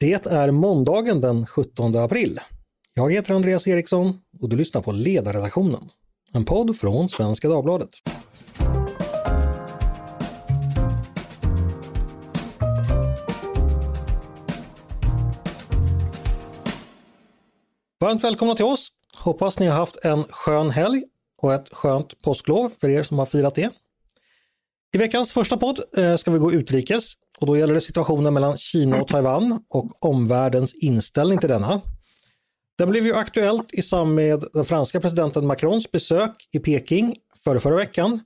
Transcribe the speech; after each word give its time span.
Det 0.00 0.26
är 0.26 0.50
måndagen 0.50 1.20
den 1.20 1.46
17 1.46 1.96
april. 1.96 2.40
Jag 2.94 3.12
heter 3.12 3.34
Andreas 3.34 3.66
Eriksson 3.66 4.20
och 4.40 4.48
du 4.48 4.56
lyssnar 4.56 4.82
på 4.82 4.92
Ledarredaktionen, 4.92 5.90
en 6.32 6.44
podd 6.44 6.78
från 6.78 7.08
Svenska 7.08 7.48
Dagbladet. 7.48 7.90
Varmt 18.00 18.24
välkomna 18.24 18.54
till 18.54 18.64
oss! 18.64 18.88
Hoppas 19.16 19.58
ni 19.58 19.66
har 19.66 19.76
haft 19.76 20.04
en 20.04 20.24
skön 20.24 20.70
helg 20.70 21.02
och 21.42 21.54
ett 21.54 21.68
skönt 21.72 22.22
påsklov 22.22 22.70
för 22.80 22.88
er 22.88 23.02
som 23.02 23.18
har 23.18 23.26
firat 23.26 23.54
det. 23.54 23.70
I 24.94 24.98
veckans 24.98 25.32
första 25.32 25.56
podd 25.56 25.80
eh, 25.96 26.16
ska 26.16 26.30
vi 26.30 26.38
gå 26.38 26.52
utrikes 26.52 27.12
och 27.40 27.46
då 27.46 27.56
gäller 27.56 27.74
det 27.74 27.80
situationen 27.80 28.34
mellan 28.34 28.56
Kina 28.56 29.00
och 29.00 29.08
Taiwan 29.08 29.64
och 29.68 30.04
omvärldens 30.04 30.74
inställning 30.74 31.38
till 31.38 31.48
denna. 31.48 31.80
Den 32.78 32.90
blev 32.90 33.06
ju 33.06 33.14
aktuellt 33.14 33.74
i 33.74 33.82
samband 33.82 34.14
med 34.14 34.44
den 34.52 34.64
franska 34.64 35.00
presidenten 35.00 35.46
Macrons 35.46 35.90
besök 35.90 36.48
i 36.52 36.58
Peking 36.58 37.16
förra, 37.44 37.60
förra 37.60 37.76
veckan. 37.76 38.20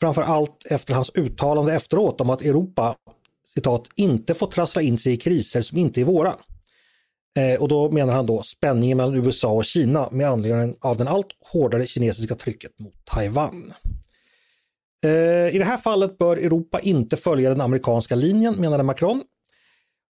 Framför 0.00 0.22
allt 0.22 0.66
efter 0.70 0.94
hans 0.94 1.10
uttalande 1.14 1.74
efteråt 1.74 2.20
om 2.20 2.30
att 2.30 2.42
Europa 2.42 2.96
citat, 3.54 3.88
inte 3.96 4.34
får 4.34 4.46
trassla 4.46 4.82
in 4.82 4.98
sig 4.98 5.12
i 5.12 5.16
kriser 5.16 5.62
som 5.62 5.78
inte 5.78 6.00
är 6.00 6.04
våra. 6.04 6.34
Eh, 7.38 7.60
och 7.60 7.68
då 7.68 7.90
menar 7.90 8.14
han 8.14 8.26
då 8.26 8.42
spänningen 8.42 8.96
mellan 8.96 9.14
USA 9.14 9.52
och 9.52 9.64
Kina 9.64 10.08
med 10.10 10.28
anledning 10.28 10.76
av 10.80 10.96
den 10.96 11.08
allt 11.08 11.28
hårdare 11.52 11.86
kinesiska 11.86 12.34
trycket 12.34 12.78
mot 12.78 12.94
Taiwan. 13.04 13.72
Eh, 15.04 15.54
I 15.54 15.58
det 15.58 15.64
här 15.64 15.76
fallet 15.76 16.18
bör 16.18 16.36
Europa 16.36 16.80
inte 16.80 17.16
följa 17.16 17.48
den 17.50 17.60
amerikanska 17.60 18.14
linjen, 18.14 18.54
menade 18.54 18.82
Macron. 18.82 19.22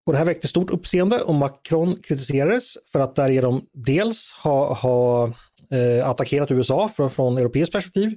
Och 0.07 0.13
det 0.13 0.19
här 0.19 0.25
väckte 0.25 0.49
stort 0.49 0.71
uppseende 0.71 1.21
och 1.21 1.35
Macron 1.35 1.97
kritiserades 1.97 2.79
för 2.93 3.01
att 3.01 3.17
därigenom 3.17 3.67
dels 3.73 4.33
ha, 4.43 4.75
ha 4.75 5.25
eh, 5.71 6.09
attackerat 6.09 6.51
USA 6.51 6.89
från, 6.89 7.11
från 7.11 7.39
europeiskt 7.39 7.73
perspektiv 7.73 8.17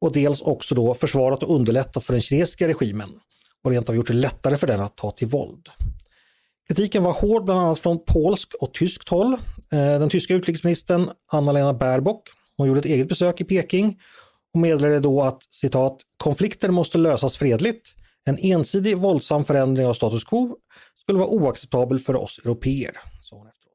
och 0.00 0.12
dels 0.12 0.40
också 0.40 0.74
då 0.74 0.94
försvarat 0.94 1.42
och 1.42 1.54
underlättat 1.54 2.04
för 2.04 2.12
den 2.12 2.22
kinesiska 2.22 2.68
regimen 2.68 3.08
och 3.64 3.70
rent 3.70 3.88
av 3.88 3.96
gjort 3.96 4.06
det 4.06 4.12
lättare 4.12 4.56
för 4.56 4.66
den 4.66 4.80
att 4.80 4.96
ta 4.96 5.10
till 5.10 5.28
våld. 5.28 5.68
Kritiken 6.68 7.02
var 7.02 7.12
hård 7.12 7.44
bland 7.44 7.60
annat 7.60 7.78
från 7.78 8.04
polsk 8.04 8.54
och 8.60 8.74
tyskt 8.74 9.08
håll. 9.08 9.32
Eh, 9.72 9.78
den 9.78 10.10
tyska 10.10 10.34
utrikesministern 10.34 11.10
Anna-Lena 11.32 11.74
Baerbock 11.74 12.28
hon 12.56 12.68
gjorde 12.68 12.80
ett 12.80 12.86
eget 12.86 13.08
besök 13.08 13.40
i 13.40 13.44
Peking 13.44 13.98
och 14.54 14.60
meddelade 14.60 15.00
då 15.00 15.22
att 15.22 15.42
citat, 15.42 16.00
konflikter 16.16 16.68
måste 16.68 16.98
lösas 16.98 17.36
fredligt. 17.36 17.94
En 18.24 18.38
ensidig 18.38 18.98
våldsam 18.98 19.44
förändring 19.44 19.86
av 19.86 19.94
status 19.94 20.24
quo 20.24 20.56
skulle 21.00 21.18
vara 21.18 21.28
oacceptabel 21.28 21.98
för 21.98 22.16
oss 22.16 22.38
europeer. 22.44 22.96
Sa 23.22 23.36
hon 23.36 23.46
efteråt. 23.46 23.74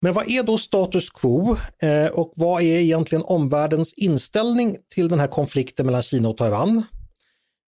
Men 0.00 0.14
vad 0.14 0.30
är 0.30 0.42
då 0.42 0.58
status 0.58 1.10
quo 1.10 1.56
eh, 1.82 2.06
och 2.06 2.32
vad 2.36 2.62
är 2.62 2.78
egentligen 2.78 3.24
omvärldens 3.24 3.92
inställning 3.92 4.76
till 4.94 5.08
den 5.08 5.20
här 5.20 5.26
konflikten 5.26 5.86
mellan 5.86 6.02
Kina 6.02 6.28
och 6.28 6.36
Taiwan? 6.36 6.82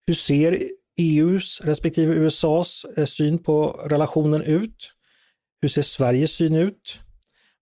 Hur 0.07 0.13
ser 0.13 0.69
EUs 0.99 1.61
respektive 1.63 2.13
USAs 2.13 2.85
eh, 2.97 3.05
syn 3.05 3.43
på 3.43 3.67
relationen 3.67 4.41
ut? 4.41 4.93
Hur 5.61 5.69
ser 5.69 5.81
Sveriges 5.81 6.31
syn 6.31 6.55
ut? 6.55 6.99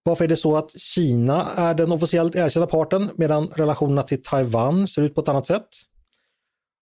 Varför 0.08 0.24
är 0.24 0.28
det 0.28 0.36
så 0.36 0.58
att 0.58 0.82
Kina 0.82 1.48
är 1.56 1.74
den 1.74 1.92
officiellt 1.92 2.36
erkända 2.36 2.68
parten 2.68 3.10
medan 3.16 3.48
relationerna 3.48 4.04
till 4.04 4.24
Taiwan 4.24 4.88
ser 4.88 5.02
ut 5.02 5.16
på 5.16 5.22
ett 5.22 5.30
annat 5.30 5.48
sätt? 5.48 5.68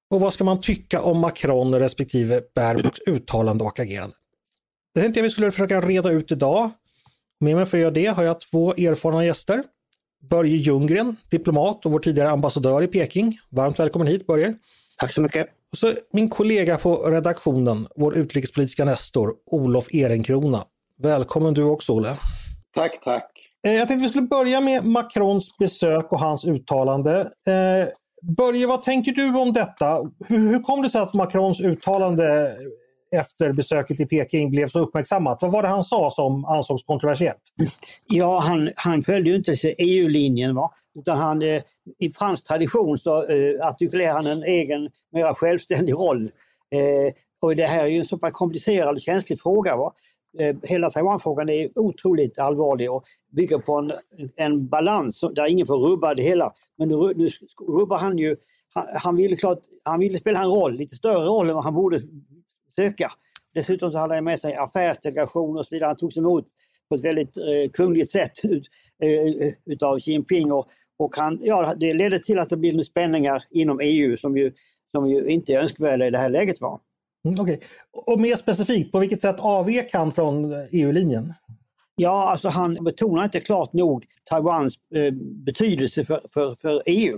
Och 0.10 0.20
vad 0.20 0.34
ska 0.34 0.44
man 0.44 0.62
tycka 0.62 1.02
om 1.02 1.20
Macron 1.20 1.80
respektive 1.80 2.42
Baerbocks 2.56 3.00
uttalande 3.08 3.64
och 3.64 3.80
agerande? 3.80 4.16
Det 4.94 5.02
tänkte 5.02 5.20
jag 5.20 5.24
vi 5.24 5.30
skulle 5.30 5.52
försöka 5.52 5.82
reda 5.82 6.12
ut 6.12 6.32
idag. 6.32 6.70
Med 7.40 7.56
mig 7.56 7.66
för 7.66 7.78
att 7.78 7.82
göra 7.82 7.92
det 7.92 8.06
har 8.06 8.24
jag 8.24 8.40
två 8.40 8.74
erfarna 8.74 9.26
gäster. 9.26 9.64
Börje 10.30 10.56
Ljunggren, 10.56 11.16
diplomat 11.30 11.86
och 11.86 11.92
vår 11.92 12.00
tidigare 12.00 12.30
ambassadör 12.30 12.82
i 12.82 12.88
Peking. 12.88 13.38
Varmt 13.50 13.80
välkommen 13.80 14.08
hit 14.08 14.28
Börje! 14.28 14.54
Tack 14.98 15.14
så 15.14 15.22
mycket! 15.22 15.48
Och 15.72 15.78
så 15.78 15.94
min 16.14 16.30
kollega 16.30 16.78
på 16.78 16.96
redaktionen, 16.96 17.88
vår 17.96 18.18
utrikespolitiska 18.18 18.86
nestor 18.86 19.34
Olof 19.46 19.94
Ehrenkrona. 19.94 20.64
Välkommen 20.98 21.54
du 21.54 21.64
också 21.64 21.94
Olle! 21.94 22.18
Tack, 22.76 23.04
tack. 23.04 23.32
Eh, 23.66 23.74
jag 23.74 23.88
tänkte 23.88 24.04
vi 24.04 24.10
skulle 24.10 24.28
börja 24.28 24.62
med 24.62 24.86
Macrons 24.86 25.58
besök 25.58 26.12
och 26.12 26.20
hans 26.20 26.46
uttalande. 26.46 27.20
Eh, 27.22 27.90
Börje, 28.38 28.68
vad 28.68 28.84
tänker 28.84 29.12
du 29.12 29.38
om 29.38 29.54
detta? 29.54 30.12
Hur, 30.28 30.50
hur 30.50 30.60
kom 30.60 30.82
det 30.82 30.90
sig 30.90 31.02
att 31.02 31.14
Macrons 31.14 31.62
uttalande 31.62 32.56
efter 33.16 33.54
besöket 33.54 34.00
i 34.00 34.06
Peking 34.06 34.52
blev 34.52 34.68
så 34.68 34.80
uppmärksammat? 34.80 35.42
Vad 35.42 35.52
var 35.52 35.62
det 35.62 35.68
han 35.68 35.84
sa 35.84 36.12
som 36.12 36.46
ansågs 36.46 36.84
kontroversiellt? 36.84 37.42
Ja, 38.08 38.40
han, 38.40 38.72
han 38.76 39.02
följde 39.02 39.30
ju 39.30 39.36
inte 39.36 39.52
EU-linjen. 39.78 40.56
Va? 40.56 40.72
Utan 41.00 41.18
han, 41.18 41.42
eh, 41.42 41.62
I 42.00 42.12
fransk 42.12 42.48
tradition 42.48 42.98
så 42.98 43.24
eh, 43.24 43.68
artikulerar 43.68 44.14
han 44.14 44.28
en 44.28 44.44
egen, 44.44 44.90
mer 45.12 45.34
självständig 45.34 45.94
roll. 45.94 46.24
Eh, 46.72 47.14
och 47.42 47.56
det 47.56 47.68
här 47.68 47.84
är 47.84 47.88
ju 47.88 48.00
en 48.00 48.06
så 48.06 48.18
pass 48.18 48.34
komplicerad 48.34 48.96
och 48.96 49.02
känslig 49.02 49.42
fråga. 49.42 49.76
Va? 49.76 49.94
Eh, 50.40 50.56
hela 50.64 50.90
Taiwanfrågan 50.90 51.50
är 51.50 51.80
otroligt 51.80 52.40
allvarlig 52.40 52.92
och 52.92 53.04
bygger 53.32 53.58
på 53.58 53.74
en, 53.74 53.92
en 54.36 54.68
balans 54.68 55.24
där 55.36 55.48
ingen 55.48 55.68
får 55.68 55.78
rubba 55.78 56.14
det 56.14 56.24
hela. 56.24 56.54
Men 56.78 56.88
nu, 56.88 57.14
nu 57.16 57.30
rubbar 57.68 57.98
han 57.98 58.18
ju, 58.18 58.36
han, 58.74 58.86
han, 58.94 59.16
ville 59.16 59.36
klart, 59.36 59.60
han 59.84 60.00
ville 60.00 60.18
spela 60.18 60.40
en 60.40 60.50
roll, 60.50 60.76
lite 60.76 60.96
större 60.96 61.26
roll 61.26 61.50
än 61.50 61.56
vad 61.56 61.64
han 61.64 61.74
borde 61.74 62.00
söka. 62.76 63.12
Dessutom 63.54 63.92
så 63.92 63.98
hade 63.98 64.16
han 64.16 64.24
med 64.24 64.40
sig 64.40 64.56
affärsdelegation 64.56 65.58
och 65.58 65.66
så 65.66 65.76
vidare. 65.76 65.88
Han 65.88 65.96
togs 65.96 66.18
emot 66.18 66.48
på 66.90 66.96
ett 66.96 67.04
väldigt 67.04 67.38
eh, 67.38 67.72
kungligt 67.74 68.12
sätt 68.12 68.32
ut, 68.44 68.68
eh, 69.04 69.54
utav 69.66 70.00
Xi 70.00 70.12
Jinping 70.12 70.52
och, 70.52 70.68
och 70.98 71.18
han, 71.18 71.40
ja, 71.42 71.76
det 71.78 71.94
ledde 71.94 72.20
till 72.20 72.40
att 72.40 72.50
det 72.50 72.58
blev 72.58 72.82
spänningar 72.82 73.44
inom 73.50 73.80
EU 73.80 74.18
som 74.18 74.38
ju, 74.38 74.54
som 74.92 75.10
ju 75.10 75.26
inte 75.26 75.54
är 75.54 75.60
önskvärda 75.60 76.08
i 76.08 76.10
det 76.10 76.18
här 76.18 76.30
läget. 76.30 76.62
var. 76.62 76.80
Mm, 77.26 77.40
okay. 77.40 77.60
Och 78.08 78.20
mer 78.20 78.36
specifikt, 78.36 78.92
på 78.92 79.00
vilket 79.00 79.22
sätt 79.22 79.36
avvek 79.40 79.94
han 79.94 80.12
från 80.12 80.54
eh, 80.54 80.60
e 80.60 80.68
EU-linjen? 80.72 81.34
Ja, 81.96 82.30
alltså 82.30 82.50
han 82.50 82.84
betonar 82.84 83.24
inte 83.24 83.40
klart 83.40 83.74
nog 83.74 84.06
Taiwans 84.30 84.74
eh, 84.96 85.14
betydelse 85.46 86.04
för, 86.04 86.22
för, 86.34 86.56
för 86.56 86.84
EU. 86.86 87.18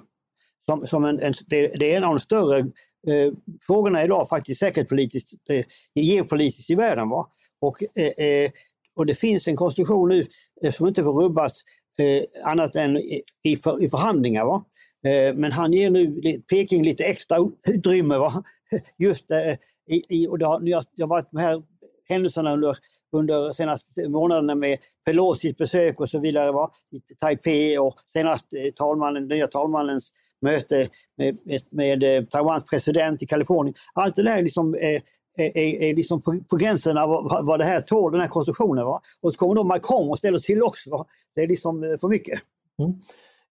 Som, 0.65 0.87
som 0.87 1.05
en, 1.05 1.19
en, 1.19 1.33
det, 1.47 1.67
det, 1.67 1.93
är 1.93 1.97
en 1.97 2.03
av 2.03 2.09
de 2.09 2.19
större 2.19 2.59
eh, 2.59 3.33
frågorna 3.61 4.03
idag 4.03 4.29
faktiskt 4.29 4.59
säkerhetspolitiskt, 4.59 5.33
eh, 5.49 5.65
geopolitiskt 5.95 6.69
i 6.69 6.75
världen. 6.75 7.09
Va? 7.09 7.27
Och, 7.61 7.83
eh, 7.95 8.25
eh 8.25 8.51
och 8.95 9.05
det 9.05 9.15
finns 9.15 9.47
en 9.47 9.55
konstitution 9.55 10.09
nu 10.09 10.27
eh, 10.63 10.71
som 10.71 10.87
inte 10.87 11.03
får 11.03 11.21
rubbas 11.23 11.61
eh, 11.99 12.49
annat 12.51 12.75
än 12.75 12.97
i, 12.97 13.21
i, 13.43 13.55
för, 13.55 13.83
i 13.83 13.89
förhandlingar. 13.89 14.45
Va? 14.45 14.65
Eh, 15.07 15.35
men 15.35 15.51
han 15.51 15.73
ger 15.73 15.89
nu 15.89 16.21
Peking 16.49 16.83
lite 16.83 17.03
extra 17.03 17.37
utrymme. 17.67 18.17
Va? 18.17 18.43
Just 18.97 19.31
eh, 19.31 19.53
i, 19.87 20.03
i, 20.09 20.27
och 20.27 20.39
det 20.39 20.45
har, 20.45 20.61
jag 20.63 20.83
har 20.99 21.07
varit 21.07 21.31
de 21.31 21.37
här 21.37 21.63
händelserna 22.09 22.53
under, 22.53 22.77
under 23.11 23.51
senaste 23.53 24.09
månaderna 24.09 24.55
med 24.55 24.77
Pelosis 25.05 25.57
besök 25.57 25.99
och 25.99 26.09
så 26.09 26.19
vidare 26.19 26.51
va? 26.51 26.71
i 26.91 27.15
Taipei 27.15 27.77
och 27.77 27.95
senast 28.13 28.53
eh, 28.53 28.73
talmannen, 28.75 29.27
nya 29.27 29.47
talmannens 29.47 30.11
möte 30.41 30.87
med, 31.17 31.37
med, 31.45 31.61
med 31.69 32.03
eh, 32.03 32.25
Taiwans 32.25 32.65
president 32.65 33.21
i 33.21 33.25
Kalifornien. 33.25 33.75
Allt 33.93 34.15
det 34.15 34.23
där 34.23 34.41
liksom, 34.41 34.73
är, 34.75 35.01
är, 35.37 35.57
är 35.57 35.95
liksom 35.95 36.21
på, 36.21 36.39
på 36.49 36.55
gränsen 36.55 36.97
av 36.97 37.09
vad, 37.09 37.45
vad 37.45 37.59
det 37.59 37.65
här 37.65 37.81
tål, 37.81 38.11
den 38.11 38.21
här 38.21 38.27
konstruktionen. 38.27 38.85
Va? 38.85 39.01
Och 39.21 39.33
så 39.33 39.37
kommer 39.37 39.55
då 39.55 39.63
Macron 39.63 40.09
och 40.09 40.17
ställer 40.17 40.39
till 40.39 40.63
också. 40.63 40.89
Va? 40.89 41.05
Det 41.35 41.41
är 41.41 41.47
liksom 41.47 41.83
eh, 41.83 41.97
för 41.97 42.07
mycket. 42.07 42.39
Mm. 42.79 42.99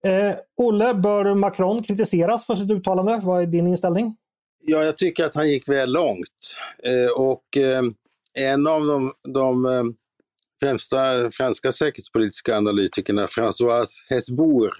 Eh, 0.06 0.36
Olle, 0.56 0.94
bör 0.94 1.34
Macron 1.34 1.82
kritiseras 1.82 2.46
för 2.46 2.54
sitt 2.54 2.70
uttalande? 2.70 3.20
Vad 3.24 3.42
är 3.42 3.46
din 3.46 3.66
inställning? 3.66 4.16
Ja, 4.68 4.84
jag 4.84 4.96
tycker 4.96 5.24
att 5.24 5.34
han 5.34 5.48
gick 5.48 5.68
väl 5.68 5.92
långt. 5.92 6.58
Eh, 6.82 7.10
och 7.10 7.56
eh, 7.56 7.82
en 8.34 8.66
av 8.66 8.86
de, 8.86 9.12
de 9.32 9.66
eh, 9.66 9.84
främsta 10.62 11.30
franska 11.30 11.72
säkerhetspolitiska 11.72 12.56
analytikerna, 12.56 13.26
François 13.26 13.86
Hesbour, 14.08 14.72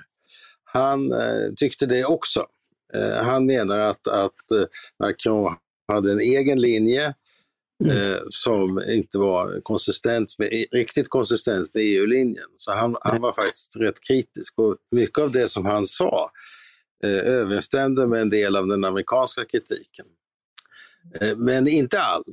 han 0.64 1.12
eh, 1.12 1.52
tyckte 1.56 1.86
det 1.86 2.04
också. 2.04 2.46
Eh, 2.94 3.24
han 3.24 3.46
menar 3.46 3.78
att, 3.78 4.08
att 4.08 4.50
eh, 4.52 4.66
Macron 5.02 5.54
hade 5.92 6.12
en 6.12 6.20
egen 6.20 6.60
linje 6.60 7.14
mm. 7.84 8.18
som 8.30 8.80
inte 8.88 9.18
var 9.18 9.60
konsistent 9.60 10.38
med, 10.38 10.48
riktigt 10.72 11.08
konsistent 11.08 11.74
med 11.74 11.82
EU-linjen. 11.82 12.48
Så 12.56 12.72
han, 12.72 12.96
han 13.00 13.20
var 13.20 13.32
faktiskt 13.32 13.76
rätt 13.76 14.00
kritisk 14.00 14.54
och 14.56 14.76
mycket 14.90 15.18
av 15.18 15.30
det 15.30 15.48
som 15.48 15.64
han 15.64 15.86
sa 15.86 16.30
överensstämde 17.04 18.06
med 18.06 18.20
en 18.20 18.30
del 18.30 18.56
av 18.56 18.66
den 18.66 18.84
amerikanska 18.84 19.44
kritiken. 19.44 20.06
Eh, 21.20 21.36
men 21.36 21.68
inte 21.68 22.00
all, 22.00 22.24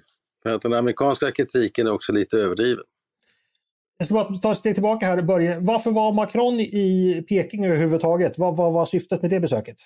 för 0.44 0.56
att 0.56 0.62
den 0.62 0.74
amerikanska 0.74 1.32
kritiken 1.32 1.88
är 1.88 1.92
också 1.92 2.14
lite 2.14 2.38
överdriven. 2.38 2.84
Jag 3.98 4.06
ska 4.06 4.14
bara 4.14 4.38
ta 4.38 4.52
ett 4.52 4.58
steg 4.58 4.74
tillbaka 4.74 5.06
här 5.06 5.22
Börje. 5.22 5.60
Varför 5.60 5.92
var 5.92 6.14
Macron 6.14 6.60
i 6.60 7.26
Peking 7.30 7.66
överhuvudtaget? 7.66 8.38
Vad, 8.38 8.58
vad 8.58 8.74
var 8.74 8.86
syftet 8.86 9.22
med 9.22 9.32
det 9.32 9.40
besöket? 9.40 9.78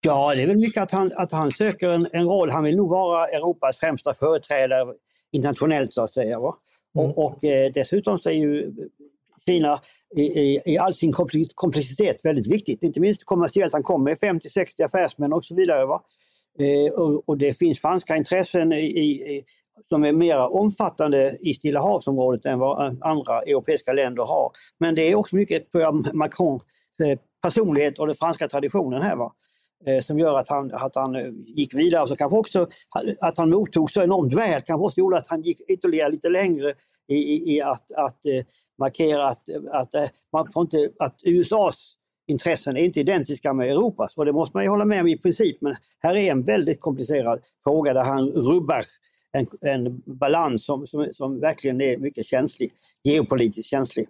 Ja, 0.00 0.34
det 0.34 0.42
är 0.42 0.46
väl 0.46 0.56
mycket 0.56 0.82
att 0.82 0.90
han, 0.90 1.12
att 1.16 1.32
han 1.32 1.52
söker 1.52 1.88
en, 1.88 2.08
en 2.12 2.24
roll. 2.24 2.50
Han 2.50 2.64
vill 2.64 2.76
nog 2.76 2.90
vara 2.90 3.28
Europas 3.28 3.76
främsta 3.76 4.14
företrädare 4.14 4.94
internationellt 5.32 5.92
så 5.92 6.02
att 6.02 6.12
säga. 6.12 6.38
Va? 6.38 6.56
Mm. 6.98 7.10
Och, 7.10 7.24
och 7.24 7.44
eh, 7.44 7.72
dessutom 7.72 8.18
så 8.18 8.28
är 8.30 8.34
ju 8.34 8.72
Kina 9.46 9.80
i, 10.16 10.22
i, 10.22 10.62
i 10.66 10.78
all 10.78 10.94
sin 10.94 11.12
komplexitet 11.54 12.24
väldigt 12.24 12.46
viktigt. 12.46 12.82
Inte 12.82 13.00
minst 13.00 13.24
kommersiellt. 13.24 13.72
Han 13.72 13.82
kommer 13.82 14.04
med 14.04 14.18
50-60 14.18 14.84
affärsmän 14.84 15.32
och 15.32 15.44
så 15.44 15.54
vidare. 15.54 15.86
Va? 15.86 16.02
Eh, 16.58 16.92
och, 16.92 17.28
och, 17.28 17.38
det 17.38 17.58
finns 17.58 17.80
franska 17.80 18.16
intressen 18.16 18.72
i, 18.72 18.84
i, 18.84 19.44
som 19.88 20.04
är 20.04 20.12
mer 20.12 20.38
omfattande 20.38 21.38
i 21.40 21.54
Stilla 21.54 21.80
havsområdet 21.80 22.46
än 22.46 22.58
vad 22.58 23.02
andra 23.02 23.42
europeiska 23.42 23.92
länder 23.92 24.22
har. 24.22 24.50
Men 24.78 24.94
det 24.94 25.02
är 25.02 25.14
också 25.14 25.36
mycket 25.36 25.70
på 25.70 26.02
Macrons 26.12 26.62
eh, 27.04 27.18
personlighet 27.42 27.98
och 27.98 28.06
den 28.06 28.16
franska 28.16 28.48
traditionen 28.48 29.02
här. 29.02 29.16
Va? 29.16 29.32
Eh, 29.86 30.00
som 30.00 30.18
gör 30.18 30.38
att 30.38 30.48
han, 30.48 30.74
att 30.74 30.96
han 30.96 31.16
eh, 31.16 31.30
gick 31.46 31.74
vidare. 31.74 32.06
Så 32.06 32.16
kanske 32.16 32.38
också 32.38 32.68
att 33.20 33.38
han 33.38 33.50
mottog 33.50 33.90
så 33.90 34.02
enormt 34.02 34.34
väl 34.34 34.60
kanske 34.60 34.84
också 34.84 35.00
gjorde 35.00 35.16
att 35.16 35.28
han 35.28 35.42
gick 35.42 35.60
ytterligare 35.68 36.10
lite 36.10 36.28
längre 36.28 36.74
i, 37.08 37.14
i, 37.14 37.56
i 37.56 37.60
att, 37.60 37.92
att 37.92 38.26
eh, 38.26 38.44
markera 38.78 39.28
att, 39.28 39.42
att, 39.72 39.94
eh, 39.94 40.08
man 40.32 40.52
får 40.52 40.62
inte, 40.62 40.90
att 40.98 41.20
USAs 41.24 41.96
intressen 42.26 42.76
är 42.76 42.80
inte 42.80 43.00
identiska 43.00 43.52
med 43.52 43.70
Europas 43.70 44.16
och 44.16 44.24
det 44.24 44.32
måste 44.32 44.56
man 44.56 44.64
ju 44.64 44.70
hålla 44.70 44.84
med 44.84 45.00
om 45.00 45.06
i 45.06 45.18
princip. 45.18 45.56
Men 45.60 45.76
här 45.98 46.16
är 46.16 46.30
en 46.30 46.42
väldigt 46.42 46.80
komplicerad 46.80 47.40
fråga 47.64 47.92
där 47.92 48.04
han 48.04 48.28
rubbar 48.28 48.84
en, 49.32 49.46
en 49.60 50.02
balans 50.06 50.64
som, 50.64 50.86
som, 50.86 51.08
som 51.12 51.40
verkligen 51.40 51.80
är 51.80 51.96
mycket 51.96 52.26
känslig, 52.26 52.72
geopolitiskt 53.02 53.70
känslig. 53.70 54.08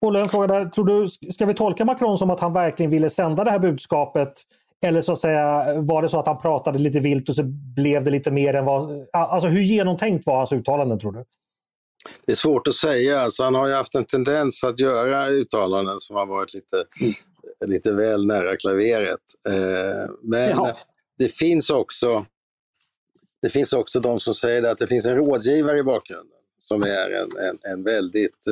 Olle, 0.00 0.20
en 0.20 0.28
fråga 0.28 0.46
där. 0.46 0.68
Tror 0.68 0.84
du, 0.84 1.08
ska 1.32 1.46
vi 1.46 1.54
tolka 1.54 1.84
Macron 1.84 2.18
som 2.18 2.30
att 2.30 2.40
han 2.40 2.52
verkligen 2.52 2.90
ville 2.90 3.10
sända 3.10 3.44
det 3.44 3.50
här 3.50 3.58
budskapet? 3.58 4.32
Eller 4.82 5.02
så 5.02 5.12
att 5.12 5.20
säga, 5.20 5.74
var 5.80 6.02
det 6.02 6.08
så 6.08 6.18
att 6.18 6.26
han 6.26 6.40
pratade 6.40 6.78
lite 6.78 7.00
vilt 7.00 7.28
och 7.28 7.34
så 7.34 7.42
blev 7.76 8.04
det 8.04 8.10
lite 8.10 8.30
mer 8.30 8.54
än 8.54 8.64
vad... 8.64 9.06
Alltså 9.12 9.48
hur 9.48 9.60
genomtänkt 9.60 10.26
var 10.26 10.36
hans 10.36 10.52
uttalanden 10.52 10.98
tror 10.98 11.12
du? 11.12 11.24
Det 12.26 12.32
är 12.32 12.36
svårt 12.36 12.68
att 12.68 12.74
säga. 12.74 13.20
Alltså, 13.20 13.42
han 13.42 13.54
har 13.54 13.68
ju 13.68 13.74
haft 13.74 13.94
en 13.94 14.04
tendens 14.04 14.64
att 14.64 14.80
göra 14.80 15.28
uttalanden 15.28 16.00
som 16.00 16.16
har 16.16 16.26
varit 16.26 16.54
lite, 16.54 16.84
mm. 17.00 17.14
lite 17.66 17.92
väl 17.92 18.26
nära 18.26 18.56
klaveret. 18.56 19.20
Eh, 19.48 20.10
men 20.22 20.50
ja. 20.50 20.76
det 21.18 21.28
finns 21.28 21.70
också 21.70 22.24
det 23.42 23.50
finns 23.50 23.72
också 23.72 24.00
de 24.00 24.20
som 24.20 24.34
säger 24.34 24.62
att 24.62 24.78
det 24.78 24.86
finns 24.86 25.06
en 25.06 25.16
rådgivare 25.16 25.78
i 25.78 25.82
bakgrunden 25.82 26.38
som 26.60 26.82
är 26.82 27.10
en, 27.10 27.38
en, 27.38 27.58
en 27.62 27.82
väldigt 27.82 28.46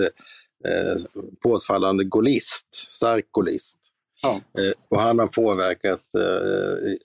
eh, 0.64 0.96
påfallande 1.42 2.04
golist, 2.04 2.74
stark 2.74 3.26
golist. 3.30 3.78
Ja. 4.22 4.40
Eh, 4.58 4.72
och 4.88 5.00
han 5.00 5.18
har 5.18 5.26
påverkat, 5.26 6.14
eh, 6.14 6.22
eh, 6.22 6.96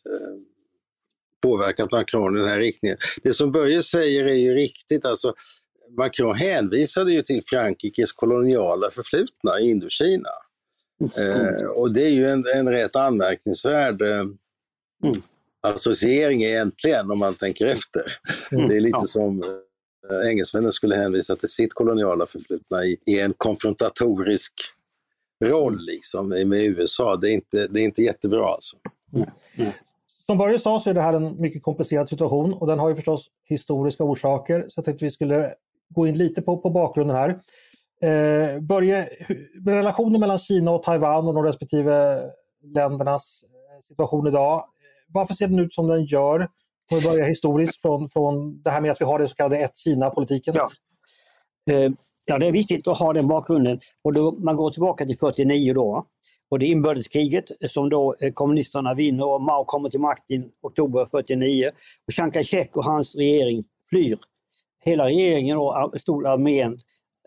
påverkat 1.42 1.92
Macron 1.92 2.38
i 2.38 2.40
den 2.40 2.50
här 2.50 2.60
riktningen. 2.60 2.98
Det 3.24 3.34
som 3.34 3.52
Börje 3.52 3.84
säger 3.84 4.26
är 4.26 4.36
ju 4.36 4.54
riktigt. 4.54 5.06
Alltså, 5.06 5.34
Macron 5.98 6.36
hänvisade 6.36 7.14
ju 7.14 7.22
till 7.22 7.44
Frankrikes 7.46 8.12
koloniala 8.12 8.92
förflutna 8.92 9.60
i 9.60 9.70
Indokina. 9.70 10.30
Mm. 11.18 11.72
och 11.76 11.94
det 11.94 12.06
är 12.06 12.10
ju 12.10 12.26
en, 12.26 12.44
en 12.56 12.70
rätt 12.70 12.96
anmärkningsvärd 12.96 14.02
mm 14.02 14.38
associering 15.66 16.44
egentligen 16.44 17.12
om 17.12 17.20
man 17.20 17.34
tänker 17.34 17.68
efter. 17.68 18.04
Mm, 18.52 18.68
det 18.68 18.76
är 18.76 18.82
lite 18.82 18.98
ja. 19.02 19.08
som 19.08 19.62
engelsmännen 20.26 20.72
skulle 20.72 20.96
hänvisa 20.96 21.36
till 21.36 21.50
sitt 21.50 21.74
koloniala 21.74 22.26
förflutna 22.26 22.86
i, 22.86 22.98
i 23.06 23.20
en 23.20 23.34
konfrontatorisk 23.34 24.54
roll 25.44 25.78
liksom, 25.80 26.30
med 26.30 26.64
USA. 26.64 27.16
Det 27.16 27.30
är 27.30 27.34
inte, 27.34 27.68
det 27.68 27.80
är 27.80 27.84
inte 27.84 28.02
jättebra 28.02 28.48
alltså. 28.48 28.78
Mm. 29.14 29.30
Mm. 29.56 29.72
Som 30.26 30.38
Börje 30.38 30.60
sa 30.60 30.80
så 30.80 30.90
är 30.90 30.94
det 30.94 31.02
här 31.02 31.14
en 31.14 31.42
mycket 31.42 31.64
komplicerad 31.64 32.10
situation 32.10 32.54
och 32.54 32.68
den 32.68 32.80
har 32.80 32.90
ju 32.90 32.96
förstås 32.96 33.28
historiska 33.44 34.04
orsaker. 34.04 34.66
Så 34.70 34.80
jag 34.80 34.86
tänkte 34.86 35.06
vi 35.06 35.12
skulle 35.12 35.54
gå 35.90 36.08
in 36.08 36.18
lite 36.18 36.42
på, 36.42 36.58
på 36.58 36.70
bakgrunden 36.70 37.16
här. 37.16 37.30
Eh, 38.02 38.60
Börje, 38.60 39.10
relationen 39.66 40.20
mellan 40.20 40.38
Kina 40.38 40.72
och 40.72 40.84
Taiwan 40.84 41.28
och 41.28 41.34
de 41.34 41.44
respektive 41.44 42.24
ländernas 42.64 43.44
eh, 43.44 43.84
situation 43.88 44.28
idag 44.28 44.64
varför 45.08 45.34
ser 45.34 45.48
den 45.48 45.60
ut 45.60 45.74
som 45.74 45.88
den 45.88 46.06
gör? 46.06 46.50
Om 46.92 47.00
vi 47.00 47.04
börjar 47.04 47.28
historiskt 47.28 47.82
från, 47.82 48.10
från 48.10 48.62
det 48.62 48.70
här 48.70 48.82
med 48.82 48.92
att 48.92 49.02
vi 49.02 49.06
har 49.06 49.20
den 49.20 49.28
så 49.28 49.36
kallade 49.36 49.58
ett-Kina-politiken. 49.58 50.56
Ja. 50.56 50.72
Eh, 51.74 51.92
ja, 52.26 52.38
det 52.38 52.48
är 52.48 52.52
viktigt 52.52 52.88
att 52.88 52.98
ha 52.98 53.14
den 53.14 53.28
bakgrunden. 53.28 53.80
Och 54.04 54.14
då, 54.14 54.32
man 54.32 54.56
går 54.56 54.72
tillbaka 54.72 55.06
till 55.06 55.18
49 55.18 55.74
då. 55.74 56.06
Och 56.50 56.60
det 56.60 56.66
är 56.66 56.68
inbördeskriget 56.68 57.52
som 57.70 57.90
då 57.90 58.16
eh, 58.20 58.32
kommunisterna 58.34 58.94
vinner 58.94 59.26
och 59.26 59.42
Mao 59.42 59.66
kommer 59.66 59.90
till 59.90 60.00
makten 60.00 60.44
i 60.44 60.52
oktober 60.62 61.06
49. 61.06 61.72
Och 62.08 62.14
Chiang 62.14 62.32
Kai-shek 62.32 62.78
och 62.78 62.84
hans 62.84 63.16
regering 63.16 63.64
flyr. 63.90 64.20
Hela 64.84 65.06
regeringen 65.06 65.58
och 65.58 66.02
stora 66.02 66.32
armén, 66.32 66.80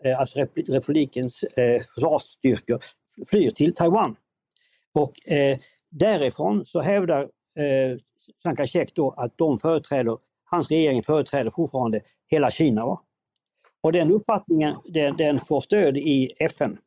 eh, 0.03 0.19
alltså 0.19 0.39
republikens 0.67 1.43
eh, 1.43 1.81
försvarsstyrkor, 1.95 2.83
flyr 3.29 3.49
till 3.49 3.73
Taiwan. 3.73 4.15
Och 4.93 5.31
eh, 5.31 5.57
därifrån 5.89 6.65
så 6.65 6.81
hävdar 6.81 7.21
eh, 7.55 7.97
Chiang 8.43 8.55
Kai-shek 8.55 8.91
då 8.93 9.11
att 9.11 9.37
de 9.37 9.59
företräder, 9.59 10.17
hans 10.43 10.69
regering 10.69 11.03
företräder 11.03 11.51
fortfarande 11.51 12.01
hela 12.27 12.51
Kina. 12.51 12.85
Va? 12.85 13.01
Och 13.81 13.91
den 13.91 14.11
uppfattningen 14.11 14.75
den, 14.85 15.17
den 15.17 15.39
får 15.39 15.61
stöd 15.61 15.97
i 15.97 16.31
FN. 16.39 16.77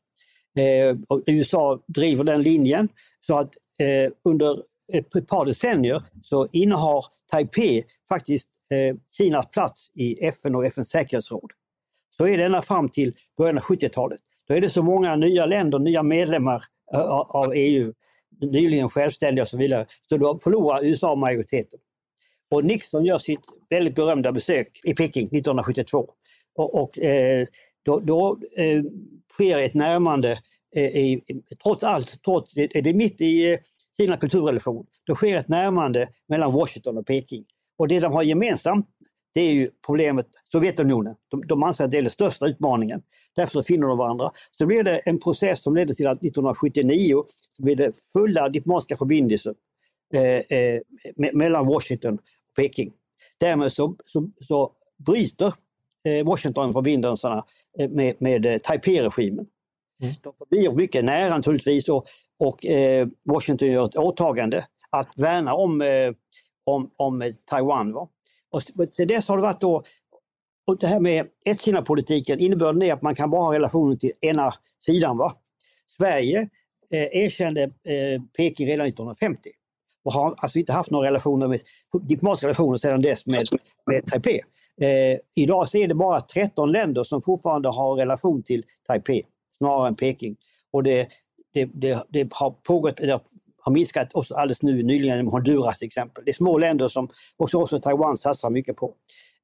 Eh, 0.58 0.96
USA 1.26 1.82
driver 1.86 2.24
den 2.24 2.42
linjen 2.42 2.88
så 3.26 3.38
att 3.38 3.50
eh, 3.78 4.12
under 4.24 4.62
ett 4.92 5.28
par 5.28 5.44
decennier 5.44 6.02
så 6.22 6.48
innehar 6.52 7.04
Taipei 7.30 7.84
faktiskt 8.08 8.48
eh, 8.70 8.96
Kinas 9.18 9.50
plats 9.50 9.90
i 9.94 10.26
FN 10.26 10.54
och 10.54 10.66
FNs 10.66 10.90
säkerhetsråd. 10.90 11.50
Så 12.16 12.26
är 12.26 12.38
det 12.38 12.44
ända 12.44 12.62
fram 12.62 12.88
till 12.88 13.14
början 13.38 13.58
av 13.58 13.64
70-talet. 13.64 14.20
Då 14.48 14.54
är 14.54 14.60
det 14.60 14.70
så 14.70 14.82
många 14.82 15.16
nya 15.16 15.46
länder, 15.46 15.78
nya 15.78 16.02
medlemmar 16.02 16.64
eh, 16.92 17.00
av 17.10 17.52
EU 17.54 17.92
nyligen 18.40 18.88
självständiga 18.88 19.42
och 19.42 19.48
så 19.48 19.56
vidare. 19.56 19.86
Så 20.08 20.16
då 20.16 20.38
förlorar 20.38 20.84
USA 20.84 21.14
majoriteten. 21.14 21.80
Och 22.50 22.64
Nixon 22.64 23.04
gör 23.04 23.18
sitt 23.18 23.40
väldigt 23.70 23.94
berömda 23.94 24.32
besök 24.32 24.80
i 24.84 24.94
Peking 24.94 25.26
1972. 25.26 26.10
Och, 26.54 26.82
och 26.82 26.98
eh, 26.98 27.46
då, 27.82 28.00
då 28.00 28.38
eh, 28.56 28.82
sker 29.32 29.58
ett 29.58 29.74
närmande, 29.74 30.38
eh, 30.76 30.84
i, 30.84 31.22
trots 31.64 31.84
allt, 31.84 32.22
trots, 32.24 32.54
det, 32.54 32.66
det 32.66 32.90
är 32.90 32.94
mitt 32.94 33.20
i 33.20 33.52
eh, 33.52 33.58
Kina 33.96 34.16
kulturrevolution, 34.16 34.86
då 35.06 35.14
sker 35.14 35.36
ett 35.36 35.48
närmande 35.48 36.08
mellan 36.28 36.52
Washington 36.52 36.98
och 36.98 37.06
Peking. 37.06 37.44
Och 37.78 37.88
det 37.88 38.00
de 38.00 38.12
har 38.12 38.22
gemensamt, 38.22 38.86
det 39.34 39.40
är 39.40 39.52
ju 39.52 39.70
problemet 39.86 40.26
Sovjetunionen. 40.52 41.14
De, 41.28 41.42
de 41.46 41.62
anser 41.62 41.84
att 41.84 41.90
det 41.90 41.98
är 41.98 42.02
den 42.02 42.10
största 42.10 42.46
utmaningen. 42.46 43.02
Därför 43.36 43.62
finner 43.62 43.88
de 43.88 43.98
varandra. 43.98 44.30
Så 44.58 44.66
blev 44.66 44.84
det 44.84 44.98
en 44.98 45.18
process 45.18 45.62
som 45.62 45.76
ledde 45.76 45.94
till 45.94 46.06
att 46.06 46.18
1979 46.18 47.24
så 47.56 47.62
blev 47.62 47.76
det 47.76 47.92
fulla 48.12 48.48
diplomatiska 48.48 48.96
förbindelser 48.96 49.54
eh, 50.14 50.58
eh, 50.58 50.80
mellan 51.32 51.66
Washington 51.66 52.14
och 52.14 52.56
Peking. 52.56 52.92
Därmed 53.38 53.72
så, 53.72 53.96
så, 54.04 54.30
så 54.40 54.72
bryter 55.06 55.54
Washington 56.24 56.72
förbindelserna 56.72 57.44
eh, 57.78 57.90
med, 57.90 58.22
med 58.22 58.46
eh, 58.46 58.58
Taipei-regimen. 58.58 59.46
Mm. 60.02 60.14
De 60.22 60.32
förblir 60.38 60.72
mycket 60.72 61.04
nära 61.04 61.36
naturligtvis 61.36 61.88
och, 61.88 62.06
och 62.38 62.66
eh, 62.66 63.08
Washington 63.24 63.68
gör 63.68 63.84
ett 63.84 63.96
åtagande 63.96 64.64
att 64.90 65.18
värna 65.18 65.54
om, 65.54 65.82
om, 66.64 66.90
om 66.96 67.32
Taiwan. 67.44 67.92
Va? 67.92 68.08
Och 68.50 68.62
sedan 68.88 69.08
dess 69.08 69.28
har 69.28 69.36
det 69.36 69.42
varit 69.42 69.60
då 69.60 69.82
och 70.66 70.78
det 70.78 70.86
här 70.86 71.00
med 71.00 71.26
ett-Kina-politiken, 71.44 72.38
innebörden 72.38 72.82
är 72.82 72.92
att 72.92 73.02
man 73.02 73.14
kan 73.14 73.30
bara 73.30 73.42
ha 73.42 73.54
relationer 73.54 73.96
till 73.96 74.12
ena 74.20 74.54
sidan. 74.86 75.16
Va? 75.16 75.32
Sverige 75.96 76.48
eh, 76.90 77.22
erkände 77.22 77.62
eh, 77.62 78.22
Peking 78.36 78.66
redan 78.66 78.86
1950 78.86 79.50
och 80.04 80.12
har 80.12 80.34
alltså 80.38 80.58
inte 80.58 80.72
haft 80.72 80.90
några 80.90 81.08
relationer 81.08 81.48
med, 81.48 81.60
diplomatiska 82.02 82.46
relationer 82.46 82.78
sedan 82.78 83.02
dess 83.02 83.26
med, 83.26 83.44
med 83.86 84.06
Taipei. 84.06 84.40
Eh, 84.80 85.18
idag 85.36 85.68
så 85.68 85.78
är 85.78 85.88
det 85.88 85.94
bara 85.94 86.20
13 86.20 86.72
länder 86.72 87.02
som 87.04 87.22
fortfarande 87.22 87.68
har 87.68 87.96
relation 87.96 88.42
till 88.42 88.64
Taipei 88.86 89.22
snarare 89.58 89.88
än 89.88 89.96
Peking. 89.96 90.36
Och 90.70 90.82
det, 90.82 91.08
det, 91.54 91.64
det, 91.64 92.04
det 92.08 92.32
har 92.32 92.50
pågått, 92.50 92.96
det 92.96 93.20
har 93.58 93.72
minskat 93.72 94.14
också 94.14 94.34
alldeles 94.34 94.62
nu 94.62 94.82
nyligen 94.82 95.24
med 95.24 95.32
Honduras 95.32 95.78
till 95.78 95.86
exempel. 95.86 96.24
Det 96.24 96.30
är 96.30 96.34
små 96.34 96.58
länder 96.58 96.88
som 96.88 97.08
också, 97.36 97.58
också 97.58 97.80
Taiwan 97.80 98.18
satsar 98.18 98.50
mycket 98.50 98.76
på. 98.76 98.94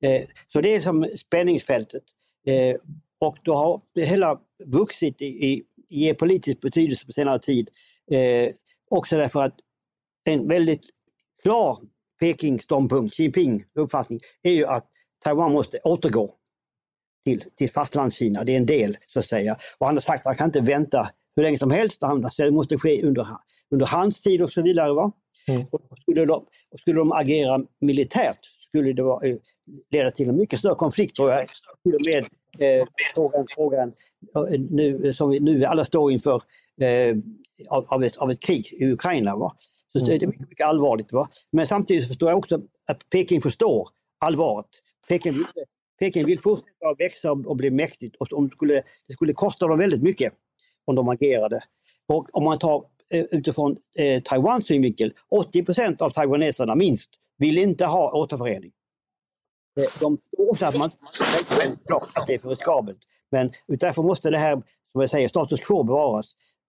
Eh, 0.03 0.23
så 0.49 0.61
det 0.61 0.75
är 0.75 0.81
som 0.81 1.07
spänningsfältet. 1.19 2.03
Eh, 2.47 2.77
och 3.21 3.37
då 3.43 3.55
har 3.55 3.81
det 3.95 4.05
hela 4.05 4.41
vuxit 4.67 5.23
i, 5.23 5.27
i, 5.27 5.65
i 5.89 6.15
politisk 6.15 6.61
betydelse 6.61 7.07
på 7.07 7.13
senare 7.13 7.39
tid. 7.39 7.71
Eh, 8.11 8.51
också 8.91 9.17
därför 9.17 9.43
att 9.43 9.55
en 10.25 10.49
väldigt 10.49 10.87
klar 11.43 11.79
Peking-ståndpunkt, 12.21 13.15
Xi 13.15 13.23
Jinping 13.23 13.65
uppfattning, 13.75 14.21
är 14.43 14.51
ju 14.51 14.67
att 14.67 14.91
Taiwan 15.25 15.53
måste 15.53 15.79
återgå 15.79 16.31
till, 17.25 17.45
till 17.57 17.71
fastlandskina. 17.71 18.45
Det 18.45 18.53
är 18.53 18.57
en 18.57 18.67
del 18.67 18.97
så 19.07 19.19
att 19.19 19.27
säga. 19.27 19.57
Och 19.79 19.87
han 19.87 19.97
har 19.97 20.01
sagt 20.01 20.21
att 20.21 20.27
han 20.27 20.37
kan 20.37 20.47
inte 20.47 20.61
vänta 20.61 21.11
hur 21.37 21.43
länge 21.43 21.59
som 21.59 21.71
helst. 21.71 21.99
Han, 22.01 22.29
det 22.39 22.51
måste 22.51 22.79
ske 22.79 23.03
under, 23.03 23.27
under 23.71 23.87
hans 23.87 24.23
tid 24.23 24.43
och 24.43 24.51
så 24.51 24.63
vidare. 24.63 24.93
Va? 24.93 25.13
Mm. 25.49 25.67
Och 25.73 25.99
skulle, 26.01 26.25
de, 26.25 26.47
skulle 26.81 26.99
de 26.99 27.13
agera 27.13 27.61
militärt 27.81 28.39
skulle 28.69 28.93
det 28.93 29.03
vara, 29.03 29.21
leda 29.91 30.11
till 30.11 30.29
en 30.29 30.37
mycket 30.37 30.59
större 30.59 30.75
konflikt 30.75 31.17
tror 31.17 31.31
jag. 31.31 31.49
till 31.83 31.95
och 31.95 32.01
med 32.07 32.27
eh, 32.59 32.87
frågan, 33.15 33.47
frågan 33.55 33.93
eh, 34.35 34.61
nu, 34.71 35.13
som 35.13 35.31
vi 35.31 35.41
nu 35.41 35.65
alla 35.65 35.85
står 35.85 36.13
inför 36.13 36.43
eh, 36.81 37.17
av, 37.69 37.87
av, 37.89 38.05
ett, 38.05 38.17
av 38.17 38.31
ett 38.31 38.41
krig 38.41 38.73
i 38.73 38.93
Ukraina. 38.93 39.37
Va? 39.37 39.57
Så 39.93 39.99
mm. 39.99 40.19
det 40.19 40.25
är 40.25 40.27
mycket, 40.27 40.49
mycket 40.49 40.67
allvarligt. 40.67 41.13
Va? 41.13 41.29
Men 41.51 41.67
samtidigt 41.67 42.09
förstår 42.09 42.29
jag 42.29 42.39
också 42.39 42.61
att 42.87 43.11
Peking 43.11 43.41
förstår 43.41 43.89
allvaret. 44.19 44.67
Peking 45.09 45.33
vill, 45.33 45.45
Peking 45.99 46.27
vill 46.27 46.41
fortsätta 46.41 46.89
att 46.89 47.01
växa 47.01 47.33
och 47.33 47.57
bli 47.57 47.71
mäktigt 47.71 48.17
och 48.17 48.27
de 48.31 48.49
det, 48.49 48.55
skulle, 48.55 48.83
det 49.07 49.13
skulle 49.13 49.33
kosta 49.33 49.67
dem 49.67 49.79
väldigt 49.79 50.03
mycket 50.03 50.33
om 50.85 50.95
de 50.95 51.09
agerade. 51.09 51.61
Och 52.09 52.37
om 52.37 52.45
man 52.45 52.59
tar 52.59 52.85
eh, 53.11 53.25
utifrån 53.31 53.77
eh, 53.99 54.23
Taiwans 54.23 54.67
synvinkel, 54.67 55.13
80 55.31 55.65
procent 55.65 56.03
av 56.03 56.11
taiwaneserna 56.11 56.75
minst 56.75 57.11
vill 57.39 57.59
inte 57.59 57.85
ha 57.85 58.13
återförening. 58.13 58.73
Eh, 59.81 60.01
de 60.01 60.19
tror 60.37 60.51
också 60.51 60.67
att 60.67 60.77
man 60.77 60.91
klart 61.87 62.09
att 62.15 62.27
det 62.27 62.35
är 62.35 62.39
för 62.39 62.49
riskabelt. 62.49 62.99
Men 63.31 63.51
därför 63.67 64.03
måste 64.03 64.31
det 64.31 64.39
här, 64.39 64.63
som 64.93 65.01
jag 65.01 65.11
säger, 65.11 65.29
status 65.29 65.61
quo 65.61 65.83
bevaras. 65.83 66.27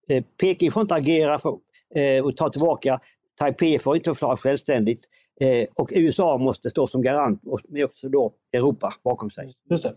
Eh, 0.10 0.24
Peking 0.42 0.72
får 0.72 0.82
inte 0.82 0.96
agera 0.96 1.40
för, 1.40 1.58
eh, 1.96 2.26
och 2.26 2.38
ta 2.38 2.50
tillbaka. 2.50 3.00
Taipei 3.38 3.80
får 3.80 3.96
inte 3.96 4.10
förklara 4.10 4.38
självständigt. 4.38 5.02
Eh, 5.40 5.68
och 5.78 5.90
USA 5.92 6.38
måste 6.38 6.70
stå 6.70 6.88
som 6.88 7.02
garant 7.02 7.42
och 7.46 7.60
med 7.70 7.86
också 7.86 8.10
då 8.10 8.34
Europa 8.54 8.94
bakom 9.04 9.30
sig. 9.30 9.52
Just 9.70 9.84
det. 9.84 9.96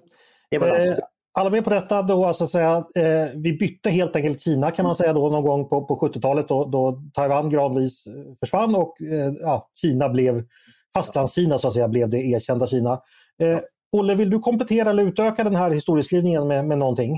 det 0.50 0.88
eh, 0.88 0.99
alla 1.34 1.50
med 1.50 1.64
på 1.64 1.70
detta 1.70 2.02
då, 2.02 2.25
alltså 2.25 2.46
säga, 2.46 2.84
eh, 2.94 3.28
vi 3.34 3.52
bytte 3.52 3.90
helt 3.90 4.16
enkelt 4.16 4.40
Kina 4.40 4.70
kan 4.70 4.84
man 4.84 4.94
säga 4.94 5.12
då 5.12 5.28
någon 5.28 5.44
gång 5.44 5.68
på, 5.68 5.84
på 5.84 5.96
70-talet 5.96 6.49
då, 6.49 6.64
då 6.64 7.02
Taiwan 7.14 7.50
gradvis 7.50 8.06
eh, 8.06 8.12
försvann 8.40 8.75
och 8.75 9.02
eh, 9.02 9.32
ja, 9.40 9.70
Kina 9.80 10.08
blev, 10.08 10.44
fastlandskina 10.94 11.58
så 11.58 11.68
att 11.68 11.75
säga, 11.75 11.88
blev 11.88 12.08
det 12.08 12.18
erkända 12.18 12.66
Kina. 12.66 12.92
Eh, 13.42 13.58
Olle, 13.92 14.14
vill 14.14 14.30
du 14.30 14.38
komplettera 14.38 14.90
eller 14.90 15.02
utöka 15.02 15.44
den 15.44 15.56
här 15.56 15.70
historieskrivningen 15.70 16.49
med, 16.49 16.64
med 16.64 16.78
någonting? 16.78 17.16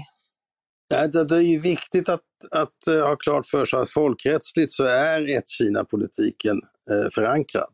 Ja, 0.88 1.24
det 1.24 1.36
är 1.36 1.40
ju 1.40 1.58
viktigt 1.58 2.08
att, 2.08 2.20
att 2.50 2.94
uh, 2.94 3.02
ha 3.06 3.16
klart 3.16 3.46
för 3.46 3.64
sig 3.64 3.78
att 3.78 3.90
folkrättsligt 3.90 4.72
så 4.72 4.84
är 4.84 5.36
ett-Kina-politiken 5.38 6.56
uh, 6.90 7.08
förankrad. 7.14 7.70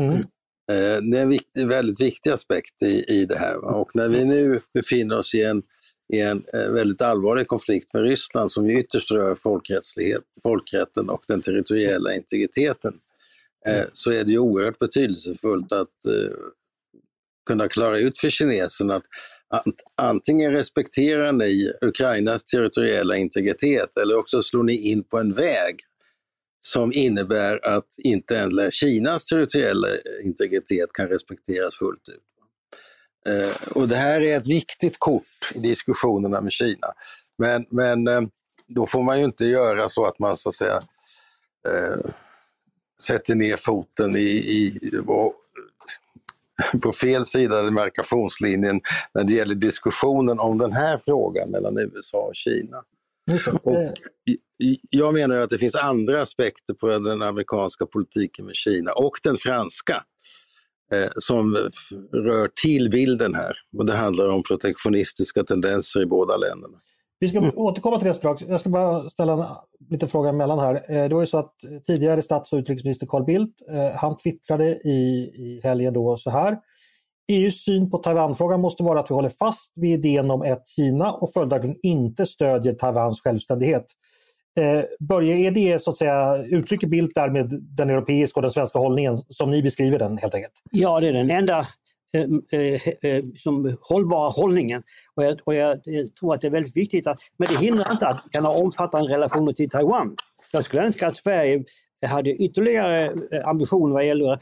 Mm. 0.00 0.16
Uh, 0.16 1.02
det 1.10 1.18
är 1.18 1.22
en 1.22 1.28
viktig, 1.28 1.66
väldigt 1.66 2.00
viktig 2.00 2.30
aspekt 2.30 2.82
i, 2.82 3.04
i 3.08 3.26
det 3.26 3.38
här. 3.38 3.80
Och 3.80 3.96
när 3.96 4.08
vi 4.08 4.24
nu 4.24 4.60
befinner 4.74 5.18
oss 5.18 5.34
i 5.34 5.42
en, 5.42 5.62
i 6.12 6.20
en 6.20 6.44
väldigt 6.52 7.02
allvarlig 7.02 7.48
konflikt 7.48 7.94
med 7.94 8.02
Ryssland 8.02 8.52
som 8.52 8.70
ytterst 8.70 9.10
rör 9.10 9.34
folkrätten 10.42 11.10
och 11.10 11.24
den 11.28 11.42
territoriella 11.42 12.14
integriteten, 12.14 12.94
mm. 13.68 13.86
så 13.92 14.12
är 14.12 14.24
det 14.24 14.30
ju 14.30 14.38
oerhört 14.38 14.78
betydelsefullt 14.78 15.72
att 15.72 15.88
kunna 17.46 17.68
klara 17.68 17.98
ut 17.98 18.18
för 18.18 18.30
kineserna 18.30 19.02
att 19.50 19.74
antingen 19.96 20.52
respekterar 20.52 21.32
ni 21.32 21.72
Ukrainas 21.80 22.44
territoriella 22.44 23.16
integritet 23.16 23.98
eller 23.98 24.18
också 24.18 24.42
slår 24.42 24.62
ni 24.62 24.90
in 24.90 25.04
på 25.04 25.18
en 25.18 25.32
väg 25.34 25.80
som 26.60 26.92
innebär 26.92 27.66
att 27.66 27.88
inte 27.98 28.34
ens 28.34 28.74
Kinas 28.74 29.24
territoriella 29.24 29.88
integritet 30.24 30.92
kan 30.92 31.08
respekteras 31.08 31.76
fullt 31.78 32.08
ut. 32.08 32.22
Eh, 33.26 33.76
och 33.76 33.88
det 33.88 33.96
här 33.96 34.20
är 34.20 34.36
ett 34.36 34.48
viktigt 34.48 34.98
kort 34.98 35.52
i 35.54 35.58
diskussionerna 35.58 36.40
med 36.40 36.52
Kina. 36.52 36.86
Men, 37.38 37.66
men 37.70 38.08
eh, 38.08 38.20
då 38.66 38.86
får 38.86 39.02
man 39.02 39.18
ju 39.18 39.24
inte 39.24 39.44
göra 39.44 39.88
så 39.88 40.06
att 40.06 40.18
man 40.18 40.36
så 40.36 40.48
att 40.48 40.54
säga 40.54 40.76
eh, 41.68 42.10
sätter 43.02 43.34
ner 43.34 43.56
foten 43.56 44.16
i, 44.16 44.30
i 44.30 44.78
på 46.82 46.92
fel 46.92 47.26
sida 47.26 47.58
av 47.58 47.64
demarkationslinjen 47.64 48.80
när 49.14 49.24
det 49.24 49.32
gäller 49.32 49.54
diskussionen 49.54 50.40
om 50.40 50.58
den 50.58 50.72
här 50.72 50.98
frågan 51.04 51.50
mellan 51.50 51.78
USA 51.78 52.18
och 52.18 52.36
Kina. 52.36 52.82
Och 53.62 53.94
jag 54.90 55.14
menar 55.14 55.36
att 55.36 55.50
det 55.50 55.58
finns 55.58 55.74
andra 55.74 56.22
aspekter 56.22 56.74
på 56.74 56.86
den 56.86 57.22
amerikanska 57.22 57.86
politiken 57.86 58.46
med 58.46 58.54
Kina 58.54 58.92
och 58.92 59.12
den 59.22 59.36
franska 59.36 60.02
eh, 60.94 61.10
som 61.18 61.56
rör 62.12 62.48
till 62.62 62.90
bilden 62.90 63.34
här. 63.34 63.56
Och 63.78 63.86
det 63.86 63.96
handlar 63.96 64.28
om 64.28 64.42
protektionistiska 64.42 65.44
tendenser 65.44 66.02
i 66.02 66.06
båda 66.06 66.36
länderna. 66.36 66.78
Vi 67.20 67.28
ska 67.28 67.38
mm. 67.38 67.50
återkomma 67.54 67.98
till 67.98 68.08
det 68.08 68.14
strax. 68.14 68.42
Jag 68.48 68.60
ska 68.60 68.70
bara 68.70 69.10
ställa 69.10 69.32
en 69.32 69.46
liten 69.90 70.08
fråga 70.08 70.28
emellan 70.28 70.58
här. 70.58 70.74
Eh, 70.74 71.08
det 71.08 71.14
var 71.14 71.22
ju 71.22 71.26
så 71.26 71.38
att 71.38 71.54
tidigare 71.86 72.22
stats 72.22 72.52
och 72.52 72.56
utrikesminister 72.56 73.06
Carl 73.06 73.24
Bildt, 73.24 73.70
eh, 73.70 73.90
han 73.96 74.16
twittrade 74.16 74.66
i, 74.68 75.30
i 75.36 75.60
helgen 75.62 75.94
då 75.94 76.16
så 76.16 76.30
här. 76.30 76.58
EUs 77.28 77.64
syn 77.64 77.90
på 77.90 77.98
Taiwanfrågan 77.98 78.60
måste 78.60 78.82
vara 78.82 79.00
att 79.00 79.10
vi 79.10 79.14
håller 79.14 79.28
fast 79.28 79.72
vid 79.76 79.92
idén 79.92 80.30
om 80.30 80.42
ett 80.42 80.68
Kina 80.68 81.12
och 81.12 81.32
följaktligen 81.32 81.76
inte 81.82 82.26
stödjer 82.26 82.74
Taiwans 82.74 83.20
självständighet. 83.20 83.86
Eh, 84.58 84.84
Börje, 85.08 85.34
är 85.34 85.50
det 85.50 85.82
så 85.82 85.90
att 85.90 85.96
säga, 85.96 86.36
uttrycker 86.36 86.86
Bildt 86.86 87.14
därmed 87.14 87.48
den 87.76 87.90
europeiska 87.90 88.38
och 88.38 88.42
den 88.42 88.50
svenska 88.50 88.78
hållningen 88.78 89.18
som 89.28 89.50
ni 89.50 89.62
beskriver 89.62 89.98
den 89.98 90.18
helt 90.18 90.34
enkelt? 90.34 90.52
Ja, 90.70 91.00
det 91.00 91.08
är 91.08 91.12
den 91.12 91.30
enda 91.30 91.66
Eh, 92.12 92.60
eh, 92.60 92.88
eh 93.02 93.24
som 93.36 93.76
hållbara 93.80 94.28
hållningen. 94.28 94.82
Och 95.14 95.24
jag, 95.24 95.40
och 95.44 95.54
jag, 95.54 95.70
eh, 95.70 96.06
tror 96.20 96.34
att 96.34 96.40
det 96.40 96.46
är 96.46 96.50
väldigt 96.50 96.76
viktigt, 96.76 97.06
att, 97.06 97.18
men 97.36 97.48
det 97.48 97.58
hindrar 97.58 97.92
inte 97.92 98.06
att 98.06 98.22
vi 98.24 98.30
kan 98.30 98.44
ha 98.44 98.54
omfattande 98.54 99.14
relationer 99.14 99.52
till 99.52 99.70
Taiwan. 99.70 100.16
Jag 100.52 100.64
skulle 100.64 100.82
önska 100.82 101.06
att 101.06 101.16
Sverige 101.16 101.64
hade 102.06 102.30
ytterligare 102.30 103.04
eh, 103.06 103.48
ambitioner 103.48 103.94
vad 103.94 104.06
gäller 104.06 104.38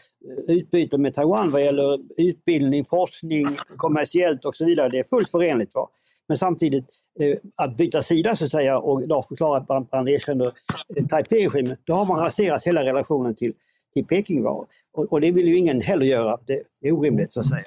utbyte 0.48 0.98
med 0.98 1.14
Taiwan, 1.14 1.50
vad 1.50 1.64
gäller 1.64 1.98
utbildning, 2.18 2.84
forskning, 2.84 3.46
kommersiellt 3.76 4.44
och 4.44 4.56
så 4.56 4.64
vidare. 4.64 4.88
Det 4.88 4.98
är 4.98 5.04
fullt 5.04 5.30
förenligt. 5.30 5.74
Va? 5.74 5.88
Men 6.28 6.38
samtidigt 6.38 6.84
eh, 7.20 7.36
att 7.56 7.76
byta 7.76 8.02
sida 8.02 8.36
så 8.36 8.44
att 8.44 8.50
säga 8.50 8.78
och 8.78 9.26
förklara 9.28 9.58
att 9.58 9.68
man, 9.68 9.86
man 9.92 10.08
erkänner 10.08 10.52
eh, 10.96 11.06
Taipei-regimen, 11.06 11.76
då 11.84 11.94
har 11.94 12.04
man 12.04 12.18
raserat 12.20 12.64
hela 12.64 12.84
relationen 12.84 13.34
till, 13.34 13.52
till 13.94 14.06
Peking 14.06 14.42
var. 14.42 14.66
Och, 14.92 15.12
och, 15.12 15.20
det 15.20 15.30
vill 15.30 15.48
ju 15.48 15.56
ingen 15.56 15.80
heller 15.80 16.06
göra. 16.06 16.38
Det 16.46 16.62
är 16.88 16.92
orimligt 16.92 17.32
så 17.32 17.40
att 17.40 17.48
säga. 17.48 17.62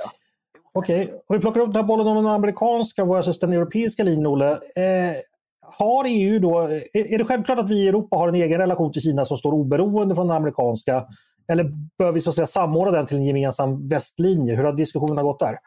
Okej, 0.74 1.04
okay. 1.04 1.16
om 1.28 1.36
vi 1.36 1.40
plockar 1.40 1.62
upp 1.62 1.74
den 1.74 1.76
här 1.76 1.84
bollen 1.84 2.08
om 2.08 2.16
den 2.16 2.28
amerikanska 2.28 3.06
versus 3.06 3.40
den 3.40 3.54
europeiska 3.54 4.04
linjen, 4.04 4.28
Olle. 4.28 4.52
Eh, 4.52 5.16
har 5.62 6.06
EU 6.08 6.40
då, 6.40 6.60
är, 6.60 7.14
är 7.14 7.18
det 7.18 7.24
självklart 7.24 7.60
att 7.60 7.70
vi 7.70 7.86
i 7.86 7.88
Europa 7.88 8.16
har 8.16 8.28
en 8.28 8.36
egen 8.36 8.60
relation 8.60 8.94
till 8.94 9.02
Kina 9.02 9.26
som 9.26 9.38
står 9.38 9.52
oberoende 9.52 10.16
från 10.16 10.28
den 10.28 10.38
amerikanska? 10.38 11.06
Eller 11.48 11.72
bör 11.98 12.12
vi 12.12 12.22
så 12.22 12.30
att 12.30 12.36
säga 12.36 12.46
samordna 12.46 12.92
den 12.98 13.06
till 13.06 13.18
en 13.18 13.24
gemensam 13.24 13.88
västlinje? 13.88 14.56
Hur 14.56 14.64
har 14.64 14.74
diskussionerna 14.74 15.24
gått 15.24 15.40
där? 15.40 15.58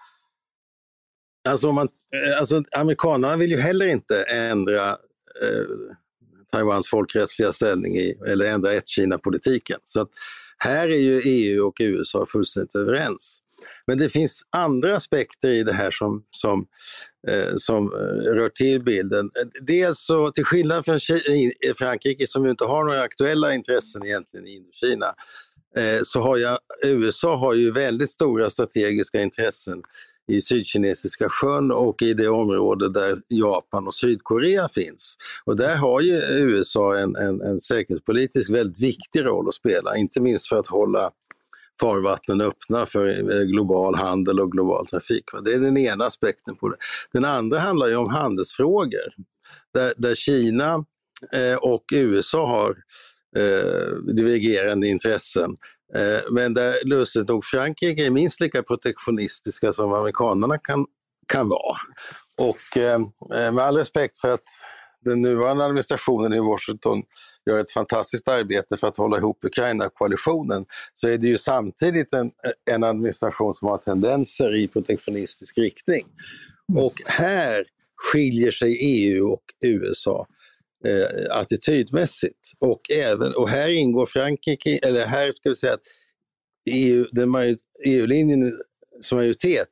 Alltså, 1.48 1.72
man, 1.72 1.88
eh, 2.14 2.38
alltså 2.38 2.62
amerikanerna 2.76 3.36
vill 3.36 3.50
ju 3.50 3.60
heller 3.60 3.86
inte 3.86 4.22
ändra 4.22 4.88
eh, 5.42 5.66
Taiwans 6.52 6.88
folkrättsliga 6.88 7.52
ställning 7.52 7.96
i, 7.96 8.14
eller 8.26 8.52
ändra 8.52 8.72
ett-Kina-politiken. 8.72 9.78
Så 9.84 10.00
att 10.00 10.08
här 10.58 10.88
är 10.88 10.98
ju 10.98 11.20
EU 11.24 11.66
och 11.66 11.76
USA 11.80 12.26
fullständigt 12.26 12.74
överens. 12.74 13.40
Men 13.86 13.98
det 13.98 14.08
finns 14.08 14.42
andra 14.50 14.96
aspekter 14.96 15.48
i 15.48 15.62
det 15.62 15.72
här 15.72 15.90
som, 15.90 16.22
som, 16.30 16.66
eh, 17.28 17.56
som 17.56 17.92
eh, 17.92 18.32
rör 18.34 18.48
till 18.48 18.82
bilden. 18.82 19.30
Dels 19.62 19.98
så, 19.98 20.28
till 20.28 20.44
skillnad 20.44 20.84
från 20.84 20.98
Frankrike 21.78 22.26
som 22.26 22.44
ju 22.44 22.50
inte 22.50 22.64
har 22.64 22.84
några 22.84 23.02
aktuella 23.02 23.54
intressen 23.54 24.06
egentligen 24.06 24.46
i 24.46 24.56
Indokina, 24.56 25.14
eh, 25.76 26.00
så 26.02 26.20
har 26.20 26.36
jag, 26.36 26.58
USA 26.84 27.36
har 27.36 27.54
ju 27.54 27.70
väldigt 27.70 28.10
stora 28.10 28.50
strategiska 28.50 29.20
intressen 29.20 29.82
i 30.32 30.40
Sydkinesiska 30.40 31.28
sjön 31.28 31.72
och 31.72 32.02
i 32.02 32.14
det 32.14 32.28
område 32.28 32.88
där 32.88 33.16
Japan 33.28 33.86
och 33.86 33.94
Sydkorea 33.94 34.68
finns. 34.68 35.16
Och 35.44 35.56
där 35.56 35.76
har 35.76 36.00
ju 36.00 36.14
USA 36.14 36.98
en, 36.98 37.16
en, 37.16 37.40
en 37.40 37.60
säkerhetspolitiskt 37.60 38.50
väldigt 38.50 38.82
viktig 38.82 39.24
roll 39.24 39.48
att 39.48 39.54
spela, 39.54 39.96
inte 39.96 40.20
minst 40.20 40.48
för 40.48 40.56
att 40.56 40.66
hålla 40.66 41.10
farvattnen 41.80 42.40
öppna 42.40 42.86
för 42.86 43.06
eh, 43.06 43.40
global 43.40 43.94
handel 43.94 44.40
och 44.40 44.52
global 44.52 44.86
trafik. 44.86 45.24
Det 45.44 45.52
är 45.52 45.60
den 45.60 45.76
ena 45.76 46.04
aspekten 46.04 46.56
på 46.56 46.68
det. 46.68 46.76
Den 47.12 47.24
andra 47.24 47.58
handlar 47.58 47.86
ju 47.86 47.96
om 47.96 48.08
handelsfrågor, 48.08 49.14
där, 49.74 49.92
där 49.96 50.14
Kina 50.14 50.84
eh, 51.32 51.56
och 51.60 51.84
USA 51.92 52.46
har 52.46 52.76
eh, 53.36 54.14
divergerande 54.14 54.86
intressen. 54.88 55.56
Eh, 55.94 56.20
men 56.30 56.54
där 56.54 56.84
lustigt 56.84 57.28
nog 57.28 57.44
Frankrike 57.44 58.06
är 58.06 58.10
minst 58.10 58.40
lika 58.40 58.62
protektionistiska 58.62 59.72
som 59.72 59.92
amerikanerna 59.92 60.58
kan, 60.58 60.86
kan 61.28 61.48
vara. 61.48 61.76
Och 62.38 62.76
eh, 62.76 62.98
med 63.52 63.64
all 63.64 63.76
respekt 63.76 64.18
för 64.18 64.34
att 64.34 64.44
den 65.04 65.22
nuvarande 65.22 65.64
administrationen 65.64 66.32
i 66.32 66.40
Washington 66.40 67.02
gör 67.50 67.58
ett 67.58 67.70
fantastiskt 67.70 68.28
arbete 68.28 68.76
för 68.76 68.86
att 68.86 68.96
hålla 68.96 69.18
ihop 69.18 69.44
Ukraina-koalitionen 69.44 70.64
så 70.94 71.08
är 71.08 71.18
det 71.18 71.26
ju 71.26 71.38
samtidigt 71.38 72.12
en, 72.12 72.30
en 72.70 72.84
administration 72.84 73.54
som 73.54 73.68
har 73.68 73.78
tendenser 73.78 74.54
i 74.56 74.68
protektionistisk 74.68 75.58
riktning. 75.58 76.06
Och 76.76 76.94
här 77.06 77.64
skiljer 77.96 78.50
sig 78.50 78.78
EU 78.80 79.26
och 79.26 79.42
USA 79.64 80.26
eh, 80.86 81.38
attitydmässigt. 81.38 82.52
Och, 82.58 82.80
även, 82.90 83.32
och 83.36 83.48
här 83.48 83.68
ingår 83.68 84.06
Frankrike, 84.06 84.78
eller 84.86 85.06
här 85.06 85.32
ska 85.32 85.48
vi 85.48 85.56
säga 85.56 85.72
att 85.72 85.82
EU, 86.70 87.06
EU-linjen 87.84 88.52
som 89.00 89.18
majoritet 89.18 89.68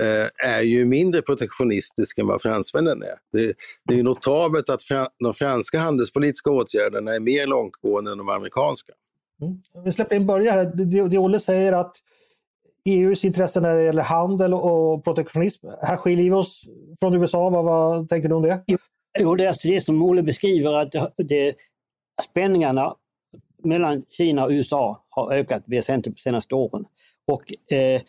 eh, 0.00 0.50
är 0.50 0.62
ju 0.62 0.84
mindre 0.84 1.22
protektionistisk 1.22 2.18
än 2.18 2.26
vad 2.26 2.42
fransmännen 2.42 3.02
är. 3.02 3.18
Det, 3.32 3.54
det 3.84 3.92
är 3.92 3.96
ju 3.96 4.02
notabelt 4.02 4.68
att 4.68 4.82
fra, 4.82 5.08
de 5.18 5.34
franska 5.34 5.78
handelspolitiska 5.78 6.50
åtgärderna 6.50 7.14
är 7.14 7.20
mer 7.20 7.46
långtgående 7.46 8.12
än 8.12 8.18
de 8.18 8.28
amerikanska. 8.28 8.92
Mm. 9.42 9.84
Vi 9.84 9.92
släpper 9.92 10.16
in 10.16 10.26
Börje 10.26 10.50
här. 10.50 10.64
Det, 10.64 11.08
det 11.08 11.18
Olle 11.18 11.40
säger 11.40 11.72
att 11.72 11.96
EUs 12.84 13.24
intressen 13.24 13.62
när 13.62 13.76
det 13.76 13.84
gäller 13.84 14.02
handel 14.02 14.54
och 14.54 15.04
protektionism. 15.04 15.66
Här 15.82 15.96
skiljer 15.96 16.24
vi 16.24 16.30
oss 16.30 16.64
från 17.00 17.14
USA. 17.14 17.50
Vad, 17.50 17.64
vad 17.64 18.08
tänker 18.08 18.28
du 18.28 18.34
om 18.34 18.42
det? 18.42 18.64
Jo, 18.66 18.78
det 19.18 19.44
är 19.44 19.48
alltså 19.48 19.68
det 19.68 19.84
som 19.84 20.02
Olle 20.02 20.22
beskriver 20.22 20.74
att 20.74 20.92
det, 20.92 21.10
det, 21.16 21.54
spänningarna 22.30 22.94
mellan 23.64 24.02
Kina 24.02 24.44
och 24.44 24.50
USA 24.50 25.04
har 25.10 25.32
ökat 25.32 25.62
väsentligt 25.66 26.16
de 26.16 26.20
senaste 26.20 26.54
åren. 26.54 26.84
Och, 27.26 27.72
eh, 27.72 28.00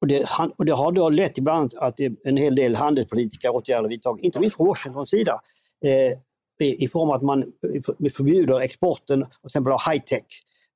och, 0.00 0.06
det, 0.06 0.26
och 0.58 0.64
det 0.64 0.72
har 0.72 0.92
då 0.92 1.08
lett 1.08 1.34
till 1.34 1.42
bland 1.42 1.74
att 1.76 2.00
en 2.24 2.36
hel 2.36 2.54
del 2.54 2.76
handelspolitiska 2.76 3.50
åtgärder 3.50 3.88
vidtagits, 3.88 4.24
inte 4.24 4.40
minst 4.40 4.56
från 4.56 4.66
Washingtons 4.66 5.10
sida, 5.10 5.40
eh, 5.84 6.18
i, 6.66 6.84
i 6.84 6.88
form 6.88 7.10
av 7.10 7.16
att 7.16 7.22
man 7.22 7.52
förbjuder 8.16 8.60
exporten 8.60 9.20
till 9.20 9.46
exempel 9.46 9.72
av 9.72 9.78
high-tech 9.78 10.24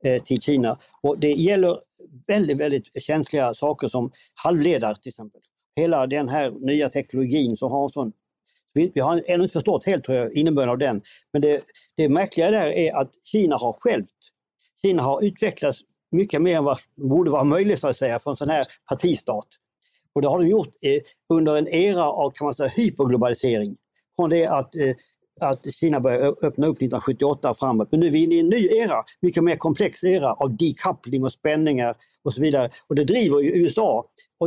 eh, 0.05 0.23
till 0.23 0.41
Kina. 0.41 0.79
Och 1.01 1.19
det 1.19 1.33
gäller 1.33 1.79
väldigt, 2.27 2.61
väldigt 2.61 3.03
känsliga 3.03 3.55
saker 3.55 3.89
som 3.89 4.11
halvledare 4.35 4.97
till 4.97 5.09
exempel. 5.09 5.41
Hela 5.77 6.07
den 6.07 6.29
här 6.29 6.51
nya 6.51 6.89
teknologin 6.89 7.57
som 7.57 7.73
har 7.73 7.83
en 7.83 7.89
sån 7.89 8.13
vi, 8.77 8.91
vi 8.95 9.01
har 9.01 9.23
ännu 9.27 9.43
inte 9.43 9.53
förstått 9.53 9.87
helt 9.87 10.05
tror 10.05 10.19
jag, 10.19 10.33
innebörden 10.33 10.71
av 10.71 10.79
den. 10.79 11.03
Men 11.33 11.43
det, 11.43 11.63
det 11.97 12.09
märkliga 12.09 12.51
där 12.51 12.67
är 12.67 12.97
att 12.97 13.11
Kina 13.25 13.57
har 13.57 13.73
självt, 13.73 14.09
Kina 14.83 15.03
har 15.03 15.25
utvecklats 15.25 15.79
mycket 16.13 16.43
mer 16.43 16.57
än 16.57 16.65
vad 16.65 16.79
borde 16.97 17.31
vara 17.31 17.45
möjligt 17.45 17.81
för 17.81 17.89
att 17.89 17.97
säga 17.97 18.19
för 18.19 18.31
en 18.31 18.37
sån 18.37 18.49
här 18.49 18.67
partistat. 18.89 19.47
Och 20.15 20.23
det 20.23 20.29
har 20.29 20.39
de 20.39 20.49
gjort 20.49 20.69
eh, 20.83 21.03
under 21.29 21.57
en 21.57 21.69
era 21.69 22.05
av 22.05 22.31
kan 22.31 22.45
man 22.45 22.55
säga, 22.55 22.69
hyperglobalisering. 22.69 23.77
Från 24.17 24.31
det 24.31 24.47
att, 24.47 24.77
eh, 24.77 24.95
att 25.41 25.75
Kina 25.75 26.01
började 26.01 26.27
öppna 26.27 26.67
upp 26.67 26.77
1978 26.77 27.51
och 27.51 27.59
framåt. 27.59 27.89
Men 27.91 28.01
nu 28.01 28.07
är 28.07 28.11
vi 28.11 28.23
inne 28.23 28.35
i 28.35 28.41
en 28.41 28.49
ny 28.49 28.69
era, 28.69 29.05
mycket 29.21 29.45
mer 29.45 29.57
komplex 29.57 30.05
era 30.05 30.33
av 30.33 30.57
decoupling 30.57 31.25
och 31.25 31.33
spänningar 31.33 31.97
och 32.25 32.33
så 32.33 32.41
vidare. 32.41 32.71
Och 32.87 32.95
det 32.95 33.05
driver 33.05 33.41
ju 33.41 33.51
USA 33.51 34.05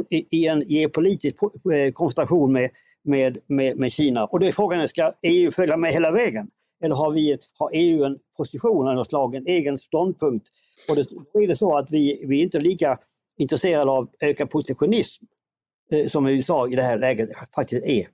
i, 0.09 0.37
i 0.37 0.47
en 0.47 0.61
geopolitisk 0.67 1.35
eh, 1.73 1.91
konfrontation 1.91 2.53
med 2.53 2.69
med, 3.03 3.37
med, 3.47 3.77
med 3.77 3.91
Kina. 3.91 4.25
Och 4.25 4.39
då 4.39 4.45
är 4.45 4.51
frågan, 4.51 4.87
ska 4.87 5.13
EU 5.21 5.51
följa 5.51 5.77
med 5.77 5.93
hela 5.93 6.11
vägen? 6.11 6.49
Eller 6.83 6.95
har, 6.95 7.11
vi, 7.11 7.37
har 7.57 7.71
EU 7.73 8.03
en 8.03 8.19
position 8.37 8.87
av 8.87 8.95
något 8.95 9.09
slag, 9.09 9.35
en 9.35 9.47
egen 9.47 9.77
ståndpunkt? 9.77 10.47
Och 10.89 10.95
då 10.95 11.41
är 11.41 11.47
det 11.47 11.55
så 11.55 11.77
att 11.77 11.91
vi, 11.91 12.25
vi 12.27 12.39
är 12.39 12.43
inte 12.43 12.59
lika 12.59 12.99
intresserade 13.37 13.91
av 13.91 14.09
ökad 14.19 14.51
protektionism 14.51 15.23
eh, 15.91 16.07
som 16.07 16.27
USA 16.27 16.67
i 16.67 16.75
det 16.75 16.83
här 16.83 16.97
läget 16.97 17.29
faktiskt 17.55 17.85
är. 17.85 18.07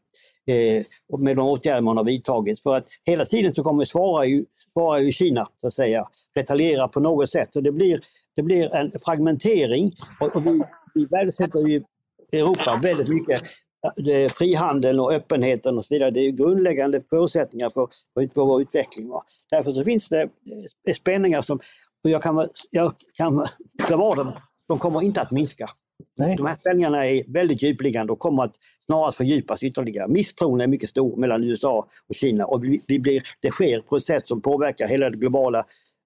Eh, 0.48 0.84
och 1.10 1.20
med 1.20 1.36
de 1.36 1.48
åtgärder 1.48 1.82
man 1.82 1.98
har 1.98 2.04
vidtagit. 2.04 2.60
För 2.60 2.76
att 2.76 2.88
hela 3.06 3.26
tiden 3.26 3.56
så 3.56 3.64
kommer 3.64 3.86
svara 3.86 4.26
ju, 4.26 4.46
svara 4.74 5.00
ju 5.00 5.12
Kina, 5.12 5.50
så 5.62 5.68
att 5.68 5.74
säga, 5.74 6.08
retaliera 6.36 6.88
på 6.88 7.00
något 7.00 7.32
sätt. 7.32 7.50
Så 7.54 7.62
det 7.62 7.72
blir, 7.72 8.02
det 8.36 8.42
blir 8.42 8.76
en 8.76 8.92
fragmentering 9.06 9.92
och, 10.22 10.36
och 10.36 10.46
vi, 10.46 10.62
vi 10.94 11.06
värdesätter 11.06 11.68
ju 11.68 11.84
Europa 12.32 12.80
väldigt 12.84 13.10
mycket 13.10 13.42
frihandeln 14.30 15.00
och 15.00 15.14
öppenheten 15.14 15.78
och 15.78 15.86
så 15.86 15.94
vidare, 15.94 16.12
det 16.12 16.20
är 16.20 16.32
grundläggande 16.32 17.02
förutsättningar 17.10 17.70
för, 17.70 17.88
för 18.14 18.46
vår 18.46 18.62
utveckling. 18.62 19.10
Va? 19.10 19.24
Därför 19.52 19.72
så 19.72 19.84
finns 19.84 20.10
det 20.10 20.30
spänningar 20.96 21.42
som, 21.42 21.60
och 22.04 22.10
jag 22.10 22.24
kan, 22.24 22.50
jag 22.72 22.94
kan 23.18 23.48
bevara 23.90 24.16
dem, 24.24 24.32
de 24.68 24.80
kommer 24.80 25.02
inte 25.02 25.22
att 25.22 25.32
minska. 25.32 25.70
Nej. 26.18 26.36
De 26.36 26.46
här 26.46 26.56
spänningarna 26.56 27.08
är 27.08 27.24
väldigt 27.28 27.62
djupliggande 27.62 28.14
och 28.14 28.20
kommer 28.20 28.44
att 28.44 28.56
snarast 28.86 29.18
fördjupas 29.18 29.64
ytterligare. 29.64 30.08
Misstron 30.08 30.62
är 30.62 30.68
mycket 30.68 30.90
stor 30.90 31.18
mellan 31.18 31.44
USA 31.44 31.88
och 32.10 32.16
Kina 32.16 32.46
och 32.46 32.64
vi, 32.64 33.00
blir, 33.00 33.24
det 33.42 33.52
sker 33.52 34.00
sätt 34.00 34.28
som 34.28 34.42
påverkar 34.42 34.88
hela 34.88 35.10
den 35.10 35.20
globala 35.20 35.60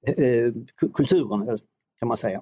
eh, 0.08 0.54
kulturen 0.94 1.58
kan 2.00 2.08
man 2.08 2.18
säga. 2.18 2.42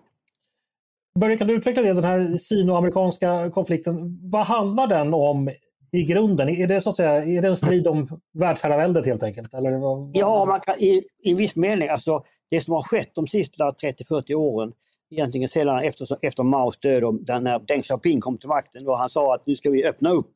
Börje, 1.20 1.38
kan 1.38 1.48
du 1.48 1.54
utveckla 1.54 1.84
det, 1.84 1.94
den 1.94 2.04
här 2.04 2.38
sinoamerikanska 2.38 3.52
konflikten. 3.54 4.20
Vad 4.22 4.46
handlar 4.46 4.88
den 4.88 5.14
om 5.14 5.50
i 5.92 6.04
grunden? 6.04 6.50
Är 6.50 6.68
det, 6.68 6.82
så 6.82 6.90
att 6.90 6.96
säga, 6.96 7.24
är 7.26 7.42
det 7.42 7.48
en 7.48 7.58
strid 7.58 7.88
om 7.88 8.20
världsherraväldet 8.34 9.06
helt 9.06 9.24
enkelt? 9.24 9.54
Eller 9.54 9.72
vad, 9.72 10.12
Ja, 10.14 10.46
man 10.46 10.60
kan, 10.60 10.76
i, 10.76 11.02
i 11.24 11.34
viss 11.34 11.56
mening. 11.56 11.90
Alltså, 11.90 12.24
det 12.52 12.62
som 12.62 12.74
har 12.74 12.82
skett 12.82 13.12
de 13.16 13.28
sista 13.28 13.70
30-40 13.70 14.34
åren, 14.34 14.74
egentligen 15.12 15.50
sedan 15.50 15.80
efter, 15.80 16.08
efter 16.22 16.44
Maos 16.44 16.80
död, 16.80 17.04
och 17.04 17.14
när 17.28 17.60
Deng 17.60 17.82
Xiaoping 17.82 18.22
kom 18.22 18.38
till 18.38 18.50
makten, 18.50 18.88
och 18.88 18.98
han 18.98 19.10
sa 19.10 19.36
att 19.36 19.48
nu 19.48 19.56
ska 19.56 19.70
vi 19.70 19.86
öppna 19.86 20.10
upp. 20.10 20.34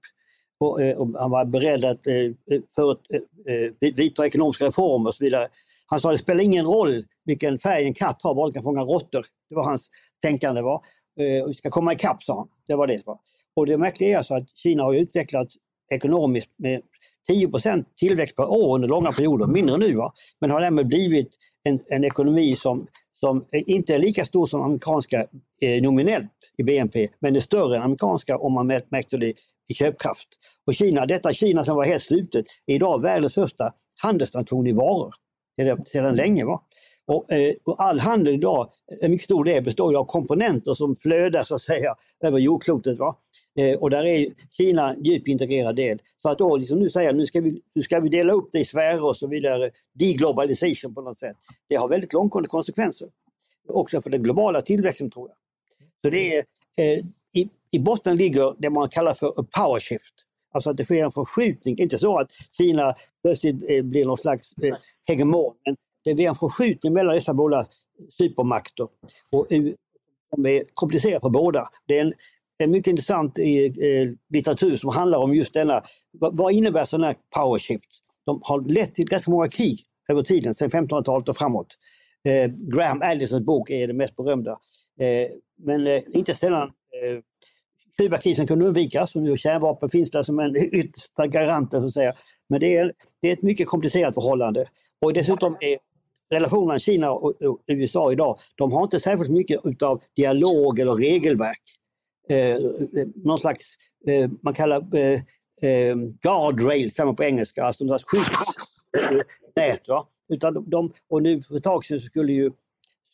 Och, 0.60 0.82
eh, 0.82 0.98
och 0.98 1.20
han 1.20 1.32
var 1.32 1.46
beredd 1.46 1.86
att 1.86 2.08
eh, 2.08 2.16
eh 2.16 2.62
för, 2.76 2.92
eh, 2.92 3.54
eh 3.54 3.72
vidta 3.80 4.26
ekonomiska 4.26 4.66
reformer 4.66 5.10
och 5.10 5.16
så 5.16 5.24
vidare. 5.24 5.48
Han 5.92 6.00
sa 6.00 6.10
att 6.10 6.14
det 6.14 6.24
spelar 6.24 6.44
ingen 6.44 6.66
roll 6.66 7.04
vilken 7.26 7.58
färg 7.58 7.86
en 7.86 7.94
katt 7.94 8.22
har, 8.22 8.36
bara 8.36 8.46
den 8.46 8.54
kan 8.54 8.64
fånga 8.64 8.82
råttor. 8.82 9.26
Det 9.50 9.56
var 9.56 9.64
hans 9.64 9.90
tänkande 10.22 10.62
var. 10.62 10.82
Eh, 11.20 11.48
vi 11.48 11.54
ska 11.54 11.70
komma 11.70 11.94
ikapp, 11.94 12.24
sa 12.24 12.38
han. 12.38 12.48
Det 12.68 12.76
var 12.76 12.88
det. 12.88 13.06
Va? 13.06 13.20
Och 13.56 13.66
det 13.66 13.78
märkliga 13.78 14.10
är 14.10 14.18
alltså 14.18 14.34
att 14.36 14.50
Kina 14.50 14.84
har 14.84 14.94
utvecklats 14.94 15.56
ekonomiskt 15.94 16.50
med 16.58 16.82
10% 17.30 17.86
tillväxt 17.98 18.36
per 18.36 18.50
år 18.50 18.76
under 18.76 18.88
långa 18.88 19.12
perioder, 19.12 19.46
mindre 19.46 19.78
nu, 19.78 19.96
va? 19.96 20.14
men 20.42 20.52
har 20.52 20.62
därmed 20.62 20.88
blivit 20.88 21.30
en, 21.64 21.80
en 21.88 22.04
ekonomi 22.04 22.56
som, 22.56 22.88
som 23.20 23.46
inte 23.52 23.96
är 23.96 24.00
lika 24.00 24.26
stor 24.26 24.46
som 24.46 24.62
amerikanska 24.62 25.28
eh, 25.62 25.82
nominellt 25.82 26.52
i 26.58 26.64
BNP, 26.64 27.08
men 27.20 27.36
är 27.36 27.40
större 27.40 27.78
än 27.78 27.84
amerikanska 27.84 28.38
om 28.38 28.54
man 28.54 28.68
mäter 28.68 29.18
det 29.18 29.34
i 29.68 29.74
köpkraft. 29.74 30.28
Och 30.68 30.74
Kina, 30.74 31.06
detta 31.06 31.34
Kina 31.34 31.64
som 31.64 31.76
var 31.76 31.86
helt 31.86 32.04
slutet, 32.04 32.46
är 32.66 32.76
idag 32.76 33.02
världens 33.02 33.32
största 33.32 33.74
handelsnation 34.02 34.68
i 34.68 34.72
varor. 34.72 35.14
Sedan 35.86 36.16
länge. 36.16 36.46
Va? 36.46 36.62
Och, 37.08 37.32
eh, 37.32 37.54
och, 37.66 37.84
all 37.84 38.00
handel 38.00 38.34
idag, 38.34 38.70
en 39.02 39.12
mycket 39.12 39.26
stor 39.26 39.44
del, 39.44 39.64
består 39.64 39.96
av 39.96 40.06
komponenter 40.06 40.74
som 40.74 40.96
flödar 40.96 41.44
så 41.44 41.56
att 41.56 41.62
säga 41.62 41.96
över 42.24 42.40
jordklotet. 42.40 43.00
Va? 43.00 43.16
Eh, 43.60 43.80
och 43.80 43.90
där 43.90 44.06
är 44.06 44.28
Kina 44.52 44.94
en 44.94 45.04
djupt 45.04 45.28
integrerad 45.28 45.76
del. 45.76 46.00
Så 46.22 46.30
att 46.30 46.38
då 46.38 46.58
liksom 46.58 46.80
nu 46.80 46.90
säga 46.90 47.12
nu 47.12 47.26
ska, 47.26 47.42
vi, 47.42 47.62
nu 47.76 47.82
ska 47.82 48.00
vi 48.00 48.10
dela 48.10 48.34
upp 48.34 48.50
det 48.52 48.60
i 48.60 48.66
sfärer 48.66 49.04
och 49.04 49.18
så 49.18 49.28
vidare, 49.28 49.72
deglobalisation 49.94 50.94
på 50.94 51.02
något 51.02 51.18
sätt. 51.18 51.38
Det 51.70 51.76
har 51.76 51.88
väldigt 51.88 52.14
långtgående 52.14 52.50
konsekvenser. 52.50 53.08
Också 53.68 54.02
för 54.02 54.10
den 54.10 54.24
globala 54.24 54.62
tillväxten 54.62 55.12
tror 55.12 55.30
jag. 55.30 55.38
Så 56.04 56.10
det 56.10 56.36
är, 56.36 56.44
eh, 56.78 57.06
i, 57.34 57.50
I 57.72 57.80
botten 57.80 58.18
ligger 58.18 58.56
det 58.62 58.70
man 58.70 58.90
kallar 58.90 59.14
för 59.14 59.28
a 59.28 59.46
power 59.58 59.80
shift. 59.80 60.14
Alltså 60.52 60.70
att 60.70 60.78
det 60.78 60.86
sker 60.86 61.06
en 61.06 61.12
förskjutning, 61.12 61.80
inte 61.80 61.98
så 61.98 62.20
att 62.20 62.32
Kina 62.58 62.96
plötsligt 63.24 63.56
eh, 63.70 63.84
blir 63.84 64.06
någon 64.06 64.18
slags 64.18 64.54
eh, 64.64 64.76
hegemon, 65.08 65.54
men 65.66 65.76
det 66.04 66.14
blir 66.14 66.28
en 66.28 66.36
förskjutning 66.36 66.94
mellan 66.94 67.16
dessa 67.16 67.34
båda 67.34 67.66
supermakter. 68.18 68.88
Och, 69.32 69.48
som 70.30 70.46
är 70.46 70.64
komplicerat 70.74 71.22
för 71.22 71.30
båda. 71.30 71.70
Det 71.88 71.98
är 71.98 72.02
en, 72.02 72.14
en 72.58 72.72
mycket 72.72 72.88
intressant 72.88 73.40
eh, 73.40 73.46
litteratur 74.30 74.78
som 74.78 74.90
handlar 74.90 75.20
om 75.20 75.34
just 75.34 75.54
denna, 75.54 75.84
vad, 76.12 76.38
vad 76.38 76.54
innebär 76.54 76.86
sådana 76.86 77.08
här 77.08 77.16
power 77.36 77.60
shifts? 77.60 78.00
De 78.26 78.40
har 78.44 78.62
lett 78.62 78.96
till 78.96 79.06
ganska 79.06 79.32
många 79.32 79.50
krig 79.50 79.86
över 80.10 80.24
tiden, 80.24 80.54
sedan 80.54 80.70
1500-talet 80.70 81.30
och 81.30 81.38
framåt. 81.38 81.68
Eh, 82.24 82.52
Graham 82.52 83.02
Allisons 83.02 83.46
bok 83.46 83.70
är 83.70 83.88
den 83.88 83.98
mest 83.98 84.16
berömda. 84.16 84.52
Eh, 85.00 85.28
men 85.58 85.88
eh, 85.88 86.02
inte 86.14 86.36
sällan 86.36 86.68
eh, 86.68 87.20
Kubakrisen 88.02 88.48
kunde 88.48 88.66
undvikas 88.66 89.16
och 89.16 89.22
nu 89.22 89.38
kärnvapen 89.38 89.90
finns 89.90 90.12
där 90.12 90.24
som 90.24 90.40
en 90.40 90.56
yttersta 90.56 91.28
garant. 91.28 91.72
Så 91.72 91.86
att 91.86 91.94
säga. 91.94 92.14
Men 92.50 92.60
det 92.60 92.78
är, 92.78 92.94
det 93.22 93.30
är 93.30 93.34
ett 93.34 93.42
mycket 93.42 93.68
komplicerat 93.68 94.14
förhållande. 94.14 94.66
Och 95.02 95.14
dessutom 95.14 95.58
är 95.60 95.78
relationerna 96.30 96.66
mellan 96.66 96.80
Kina 96.80 97.12
och 97.12 97.34
USA 97.68 98.12
idag, 98.12 98.38
de 98.56 98.72
har 98.72 98.84
inte 98.84 99.00
särskilt 99.00 99.32
mycket 99.32 99.60
utav 99.64 100.02
dialog 100.16 100.80
eller 100.80 100.96
regelverk. 100.96 101.62
Eh, 102.30 102.58
någon 103.16 103.40
slags, 103.40 103.66
eh, 104.08 104.30
man 104.42 104.54
kallar 104.54 104.96
eh, 104.96 105.22
eh, 105.62 105.96
guardrail, 106.22 106.92
säger 106.92 107.14
på 107.14 107.24
engelska, 107.24 107.64
alltså 107.64 107.84
någon 107.84 108.00
slags 108.00 108.12
skyddsnät. 108.12 109.88
Va? 109.88 110.08
Utan 110.30 110.70
de, 110.70 110.94
och 111.10 111.22
nu 111.22 111.42
för 111.42 111.58
ett 111.58 111.64
tag 111.64 111.86
sedan 111.86 112.00
skulle 112.00 112.34
ju 112.34 112.52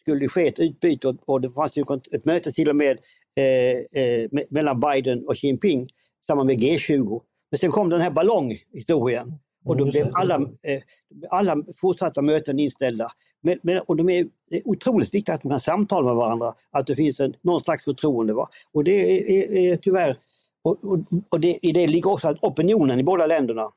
skulle 0.01 0.19
det 0.25 0.29
ske 0.29 0.47
ett 0.47 0.59
utbyte 0.59 1.07
och, 1.07 1.15
och 1.25 1.41
det 1.41 1.49
fanns 1.49 1.77
ju 1.77 1.83
ett 2.11 2.25
möte 2.25 2.51
till 2.51 2.69
och 2.69 2.75
med 2.75 2.97
eh, 3.37 4.01
eh, 4.03 4.29
mellan 4.49 4.79
Biden 4.79 5.27
och 5.27 5.35
Xi 5.35 5.47
Jinping 5.47 5.87
samman 6.27 6.47
med 6.47 6.59
G20. 6.59 7.21
Men 7.51 7.59
sen 7.59 7.71
kom 7.71 7.89
den 7.89 8.01
här 8.01 8.11
ballonghistorien 8.11 9.33
och 9.65 9.77
då 9.77 9.85
blev 9.85 10.09
alla, 10.13 10.35
eh, 10.35 10.81
alla 11.29 11.63
fortsatta 11.75 12.21
möten 12.21 12.59
inställda. 12.59 13.11
Men, 13.41 13.59
men, 13.63 13.79
och 13.79 13.95
de 13.95 14.09
är, 14.09 14.27
det 14.49 14.55
är 14.55 14.67
otroligt 14.67 15.13
viktigt 15.13 15.33
att 15.33 15.43
man 15.43 15.51
kan 15.51 15.59
samtala 15.59 16.05
med 16.05 16.15
varandra, 16.15 16.55
att 16.71 16.87
det 16.87 16.95
finns 16.95 17.19
en, 17.19 17.33
någon 17.41 17.61
slags 17.61 17.83
förtroende. 17.83 18.33
Va? 18.33 18.49
Och 18.73 18.83
det 18.83 18.91
är, 18.91 19.29
är, 19.31 19.57
är 19.57 19.77
tyvärr, 19.77 20.17
och, 20.63 20.83
och, 20.83 20.99
och 21.31 21.39
det, 21.39 21.59
i 21.61 21.71
det 21.71 21.87
ligger 21.87 22.11
också 22.11 22.27
att 22.27 22.43
opinionen 22.43 22.99
i 22.99 23.03
båda 23.03 23.27
länderna 23.27 23.71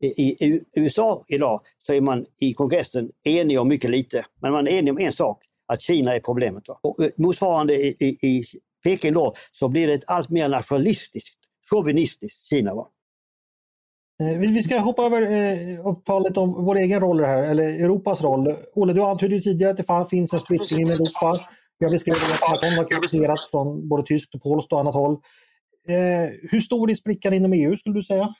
i, 0.00 0.46
i 0.46 0.60
USA 0.74 1.24
idag 1.28 1.60
så 1.86 1.92
är 1.92 2.00
man 2.00 2.26
i 2.38 2.52
kongressen 2.54 3.10
enig 3.24 3.60
om 3.60 3.68
mycket 3.68 3.90
lite, 3.90 4.24
men 4.42 4.52
man 4.52 4.66
är 4.66 4.70
enig 4.70 4.92
om 4.92 4.98
en 4.98 5.12
sak, 5.12 5.42
att 5.66 5.82
Kina 5.82 6.14
är 6.14 6.20
problemet. 6.20 6.68
Va? 6.68 6.78
Och 6.82 7.04
eh, 7.04 7.10
motsvarande 7.16 7.74
i, 7.74 7.96
i, 8.00 8.28
i 8.28 8.44
Peking 8.84 9.14
då 9.14 9.34
så 9.52 9.68
blir 9.68 9.86
det 9.86 9.94
ett 9.94 10.04
allt 10.06 10.28
mer 10.28 10.48
nationalistiskt 10.48 11.38
chauvinistiskt, 11.70 12.48
Kina. 12.48 12.74
Va? 12.74 12.88
Eh, 14.22 14.38
vi 14.38 14.62
ska 14.62 14.78
hoppa 14.78 15.02
över 15.02 15.22
eh, 15.22 15.86
om 16.38 16.64
vår 16.64 16.76
egen 16.76 17.00
roll 17.00 17.24
här, 17.24 17.42
eller 17.42 17.64
Europas 17.64 18.22
roll. 18.22 18.56
Olle, 18.74 18.92
du 18.92 19.02
antydde 19.02 19.34
ju 19.34 19.40
tidigare 19.40 19.70
att 19.70 19.76
det 19.76 20.06
finns 20.10 20.32
en 20.32 20.40
splittring 20.40 20.88
i 20.88 20.92
Europa. 20.92 21.40
Jag 21.78 21.90
beskrev 21.90 22.14
att 22.42 22.60
den 22.60 22.78
har 22.78 22.84
kritiserats 22.84 23.50
från 23.50 23.88
både 23.88 24.02
tyskt 24.02 24.34
och 24.34 24.42
polskt 24.42 24.72
och 24.72 24.80
annat 24.80 24.94
håll. 24.94 25.12
Eh, 25.88 26.30
hur 26.50 26.60
stor 26.60 26.90
är 26.90 26.94
sprickan 26.94 27.32
inom 27.32 27.52
EU 27.52 27.76
skulle 27.76 27.94
du 27.94 28.02
säga? 28.02 28.34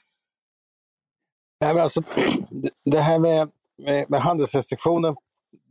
Nej, 1.61 1.74
men 1.74 1.83
alltså, 1.83 2.03
det 2.85 3.01
här 3.01 3.18
med, 3.18 3.48
med, 3.79 4.11
med 4.11 4.20
handelsrestriktioner, 4.20 5.14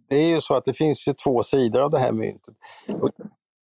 det 0.09 0.15
är 0.15 0.35
ju 0.35 0.41
så 0.41 0.53
att 0.53 0.65
det 0.65 0.73
finns 0.73 1.07
ju 1.07 1.13
två 1.13 1.43
sidor 1.43 1.81
av 1.81 1.91
det 1.91 1.99
här 1.99 2.11
myntet. 2.11 2.55
Och 2.87 3.11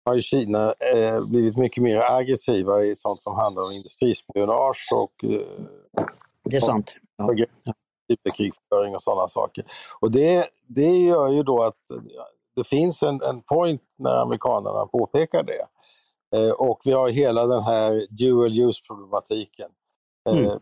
har 0.08 0.14
ju 0.14 0.22
Kina 0.22 0.72
eh, 0.94 1.24
blivit 1.24 1.56
mycket 1.56 1.82
mer 1.82 2.02
aggressiva 2.10 2.84
i 2.84 2.96
sånt 2.96 3.22
som 3.22 3.34
handlar 3.34 3.62
om 3.62 3.72
industrispionage 3.72 4.88
och 4.92 5.24
eh, 5.24 5.40
det 6.44 6.56
är 6.56 6.60
sant. 6.60 6.94
Ja. 7.16 7.24
Och 7.24 7.34
sådana 9.02 9.28
saker. 9.28 9.64
Och 10.00 10.10
det, 10.10 10.48
det 10.66 10.96
gör 10.96 11.28
ju 11.28 11.42
då 11.42 11.62
att 11.62 11.76
det 12.56 12.64
finns 12.64 13.02
en, 13.02 13.20
en 13.22 13.42
point 13.42 13.82
när 13.96 14.16
amerikanerna 14.16 14.86
påpekar 14.86 15.42
det. 15.42 15.66
Eh, 16.36 16.50
och 16.50 16.80
vi 16.84 16.92
har 16.92 17.08
hela 17.08 17.46
den 17.46 17.62
här 17.62 18.06
dual 18.10 18.58
use-problematiken. 18.58 19.68
Eh, 20.28 20.36
mm. 20.36 20.58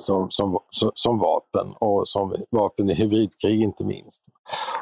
som, 0.00 0.30
som, 0.30 0.58
som, 0.70 0.90
som, 0.94 1.18
vapen 1.18 1.74
och 1.80 2.08
som 2.08 2.32
vapen 2.50 2.90
i 2.90 2.94
hybridkrig 2.94 3.62
inte 3.62 3.84
minst. 3.84 4.22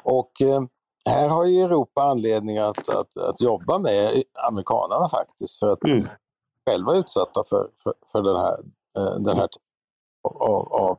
Och 0.04 0.42
eh, 0.42 0.62
här 1.10 1.28
har 1.28 1.44
ju 1.44 1.62
Europa 1.62 2.02
anledning 2.02 2.58
att, 2.58 2.88
att, 2.88 3.16
att 3.16 3.40
jobba 3.40 3.78
med 3.78 4.22
amerikanerna 4.48 5.08
faktiskt 5.08 5.58
för 5.58 5.68
att 5.68 5.84
mm. 5.84 6.06
själva 6.70 6.94
utsatta 6.94 7.44
för, 7.48 7.68
för, 7.82 7.94
för 8.12 8.22
den 8.22 8.36
här, 8.36 8.58
eh, 8.96 9.18
den 9.18 9.36
här 9.36 9.48
av, 10.22 10.72
av 10.72 10.98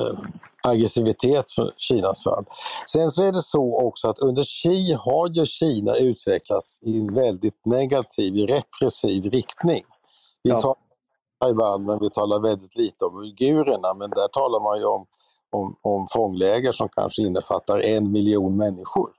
eh, 0.00 0.18
aggressivitet 0.62 1.50
för 1.50 1.74
Kinas 1.76 2.22
fall. 2.24 2.44
Sen 2.86 3.10
så 3.10 3.24
är 3.24 3.32
det 3.32 3.42
så 3.42 3.80
också 3.80 4.08
att 4.08 4.18
under 4.18 4.44
Xi 4.44 4.92
har 4.92 5.28
ju 5.28 5.46
Kina 5.46 5.96
utvecklats 5.96 6.78
i 6.82 7.00
en 7.00 7.14
väldigt 7.14 7.66
negativ, 7.66 8.34
repressiv 8.34 9.30
riktning. 9.30 9.82
Vi 10.42 10.50
ja. 10.50 10.60
talar 10.60 10.74
om 10.74 10.84
Taiwan 11.40 11.84
men 11.84 11.98
vi 11.98 12.10
talar 12.10 12.40
väldigt 12.40 12.76
lite 12.76 13.04
om 13.04 13.18
uigurerna 13.18 13.94
men 13.94 14.10
där 14.10 14.28
talar 14.28 14.60
man 14.60 14.78
ju 14.78 14.84
om, 14.84 15.06
om, 15.54 15.76
om 15.82 16.06
fångläger 16.12 16.72
som 16.72 16.88
kanske 16.88 17.22
innefattar 17.22 17.78
en 17.78 18.12
miljon 18.12 18.56
människor. 18.56 19.10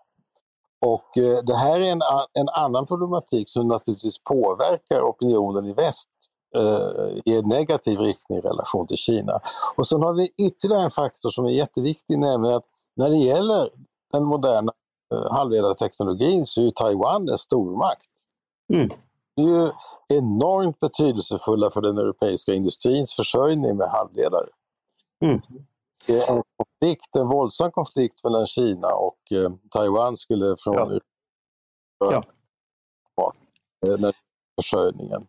Och 0.86 1.17
eh, 1.17 1.39
det 1.43 1.56
här 1.56 1.80
är 1.80 1.91
en, 1.91 2.02
en 2.34 2.50
annan 2.50 2.86
problematik 2.86 3.50
som 3.50 3.67
naturligtvis 3.67 4.24
påverkar 4.24 5.02
opinionen 5.02 5.65
i 5.65 5.74
väst 5.74 6.10
eh, 6.56 7.17
i 7.26 7.38
en 7.38 7.50
negativ 7.50 8.00
riktning 8.00 8.38
i 8.38 8.41
relation 8.41 8.88
till 8.88 8.98
Kina. 8.98 9.39
Och 9.76 9.88
sen 9.88 10.02
har 10.02 10.13
vi 10.13 10.48
ytterligare 10.48 10.84
en 10.84 10.91
faktor 10.91 11.30
som 11.30 11.45
är 11.45 11.50
jätteviktig, 11.50 12.19
nämligen 12.19 12.56
att 12.56 12.65
när 12.95 13.10
det 13.10 13.17
gäller 13.17 13.69
den 14.13 14.24
moderna 14.24 14.71
eh, 15.13 15.32
halvledarteknologin 15.32 16.45
så 16.45 16.67
är 16.67 16.71
Taiwan 16.71 17.30
en 17.30 17.38
stormakt. 17.38 18.10
Mm. 18.74 18.89
Det 19.36 19.41
är 19.41 19.48
ju 19.48 19.71
enormt 20.08 20.80
betydelsefulla 20.80 21.69
för 21.69 21.82
den 21.82 21.98
europeiska 21.98 22.54
industrins 22.54 23.15
försörjning 23.15 23.78
med 23.78 23.88
halvledare. 23.88 24.48
Mm. 25.24 25.41
En 26.08 26.44
konflikt, 26.58 27.15
en 27.15 27.28
våldsam 27.28 27.72
konflikt 27.72 28.24
mellan 28.24 28.48
Kina 28.48 28.88
och 28.88 29.32
eh, 29.32 29.50
Taiwan 29.72 30.18
skulle 30.18 30.56
från 30.60 31.00
ja. 32.00 32.24
ja. 33.15 33.34
Eh, 33.88 34.00
när 34.00 34.13
försörjningen. 34.62 35.28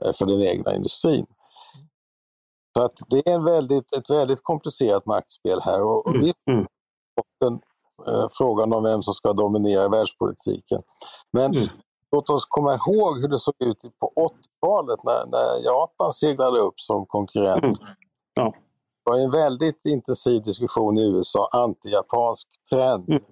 Eh, 0.00 0.12
för 0.12 0.26
den 0.26 0.40
egna 0.42 0.74
industrin. 0.74 1.26
Så 2.76 2.82
att 2.82 2.98
det 3.08 3.28
är 3.28 3.34
en 3.34 3.44
väldigt, 3.44 3.92
ett 3.92 4.10
väldigt 4.10 4.42
komplicerat 4.42 5.06
maktspel 5.06 5.60
här 5.60 5.82
och, 5.82 6.06
och 6.06 6.14
vi 6.14 6.32
mm. 6.50 6.66
har 7.16 7.48
mm. 7.48 7.60
eh, 8.06 8.28
frågan 8.32 8.72
om 8.72 8.82
vem 8.82 9.02
som 9.02 9.14
ska 9.14 9.32
dominera 9.32 9.88
världspolitiken. 9.88 10.82
Men 11.32 11.54
mm. 11.54 11.68
låt 12.10 12.30
oss 12.30 12.44
komma 12.44 12.74
ihåg 12.74 13.20
hur 13.20 13.28
det 13.28 13.38
såg 13.38 13.54
ut 13.58 13.82
på 14.00 14.12
80-talet 14.16 15.04
när, 15.04 15.26
när 15.26 15.64
Japan 15.64 16.12
seglade 16.12 16.60
upp 16.60 16.80
som 16.80 17.06
konkurrent. 17.06 17.64
Mm. 17.64 17.76
Ja. 18.34 18.54
Det 19.04 19.10
var 19.10 19.18
en 19.18 19.30
väldigt 19.30 19.86
intensiv 19.86 20.42
diskussion 20.42 20.98
i 20.98 21.10
USA, 21.10 21.48
anti-japansk 21.52 22.48
trend 22.70 23.08
mm. 23.08 23.22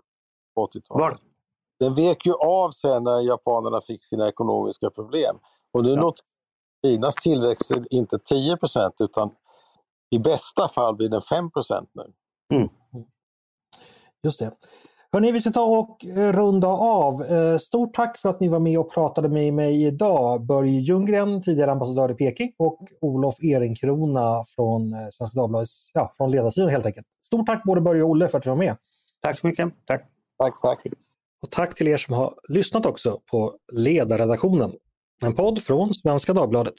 på 0.55 0.67
80-talet. 0.67 1.21
Den 1.81 1.95
vek 1.95 2.27
ju 2.27 2.33
av 2.33 2.71
sen 2.71 3.03
när 3.03 3.21
japanerna 3.21 3.81
fick 3.81 4.05
sina 4.05 4.29
ekonomiska 4.29 4.91
problem. 4.91 5.39
Och 5.73 5.85
nu 5.85 5.91
ja. 5.91 6.15
Kinas 6.85 7.15
tillväxt 7.15 7.71
är 7.71 7.95
inte 7.95 8.17
10% 8.17 8.93
utan 8.99 9.31
i 10.11 10.19
bästa 10.19 10.69
fall 10.69 10.97
blir 10.97 11.09
den 11.09 11.21
5% 11.21 11.87
nu. 11.93 12.13
Mm. 12.55 12.69
Just 14.23 14.39
det. 14.39 14.53
Hörrni, 15.15 15.33
vi 15.33 15.41
ska 15.41 15.51
ta 15.51 15.63
och 15.63 16.05
eh, 16.05 16.33
runda 16.33 16.69
av. 16.69 17.25
Eh, 17.25 17.57
stort 17.59 17.95
tack 17.95 18.19
för 18.19 18.29
att 18.29 18.41
ni 18.41 18.49
var 18.49 18.61
med 18.61 18.79
och 18.79 18.95
pratade 18.95 19.29
med 19.29 19.55
mig 19.55 19.85
idag. 19.85 20.47
Börje 20.47 20.81
Ljunggren, 20.81 21.43
tidigare 21.43 21.73
ambassadör 21.73 22.11
i 22.11 22.15
Peking 22.15 22.53
och 22.59 22.89
Olof 23.01 23.35
Ehrenkrona 23.43 24.45
från 24.57 24.93
eh, 24.93 25.09
Svenska 25.13 25.41
Dagbladets, 25.41 25.91
ja, 25.95 26.13
från 26.17 26.31
ledarsidan 26.31 26.69
helt 26.69 26.87
enkelt. 26.87 27.07
Stort 27.27 27.47
tack 27.47 27.65
både 27.65 27.81
Börje 27.81 28.03
och 28.03 28.11
Olle 28.11 28.29
för 28.29 28.39
att 28.39 28.45
ni 28.45 28.49
var 28.49 28.57
med. 28.57 28.77
Tack 29.21 29.39
så 29.39 29.47
mycket. 29.47 29.69
Tack. 29.87 30.05
Tack, 30.39 30.61
tack. 30.63 30.87
Och 31.43 31.51
tack 31.51 31.75
till 31.75 31.89
er 31.89 31.97
som 31.97 32.15
har 32.15 32.35
lyssnat 32.49 32.87
också 32.87 33.21
på 33.31 33.55
ledarredaktionen. 33.73 34.73
En 35.23 35.35
podd 35.35 35.63
från 35.63 35.95
Svenska 35.95 36.33
Dagbladet. 36.33 36.75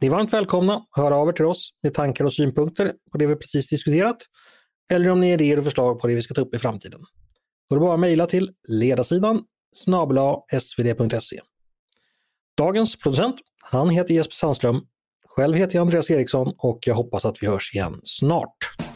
Ni 0.00 0.06
är 0.06 0.10
varmt 0.10 0.32
välkomna 0.32 0.74
att 0.74 1.02
höra 1.02 1.16
av 1.16 1.28
er 1.28 1.32
till 1.32 1.46
oss 1.46 1.70
med 1.82 1.94
tankar 1.94 2.24
och 2.24 2.32
synpunkter 2.32 2.92
på 3.12 3.18
det 3.18 3.26
vi 3.26 3.36
precis 3.36 3.68
diskuterat 3.68 4.16
eller 4.92 5.10
om 5.10 5.20
ni 5.20 5.26
har 5.26 5.34
idéer 5.34 5.58
och 5.58 5.64
förslag 5.64 6.00
på 6.00 6.06
det 6.06 6.14
vi 6.14 6.22
ska 6.22 6.34
ta 6.34 6.40
upp 6.40 6.54
i 6.54 6.58
framtiden. 6.58 7.00
Då 7.70 7.76
är 7.76 7.80
det 7.80 7.84
bara 7.84 7.94
att 7.94 8.00
mejla 8.00 8.26
till 8.26 8.50
ledarsidan 8.68 9.42
snabla 9.72 10.36
svd.se. 10.60 11.40
Dagens 12.56 12.96
producent, 12.96 13.36
han 13.70 13.90
heter 13.90 14.14
Jesper 14.14 14.34
Sandström. 14.34 14.80
Själv 15.26 15.56
heter 15.56 15.74
jag 15.74 15.82
Andreas 15.82 16.10
Eriksson 16.10 16.54
och 16.58 16.78
jag 16.86 16.94
hoppas 16.94 17.24
att 17.24 17.42
vi 17.42 17.46
hörs 17.46 17.74
igen 17.74 18.00
snart. 18.04 18.87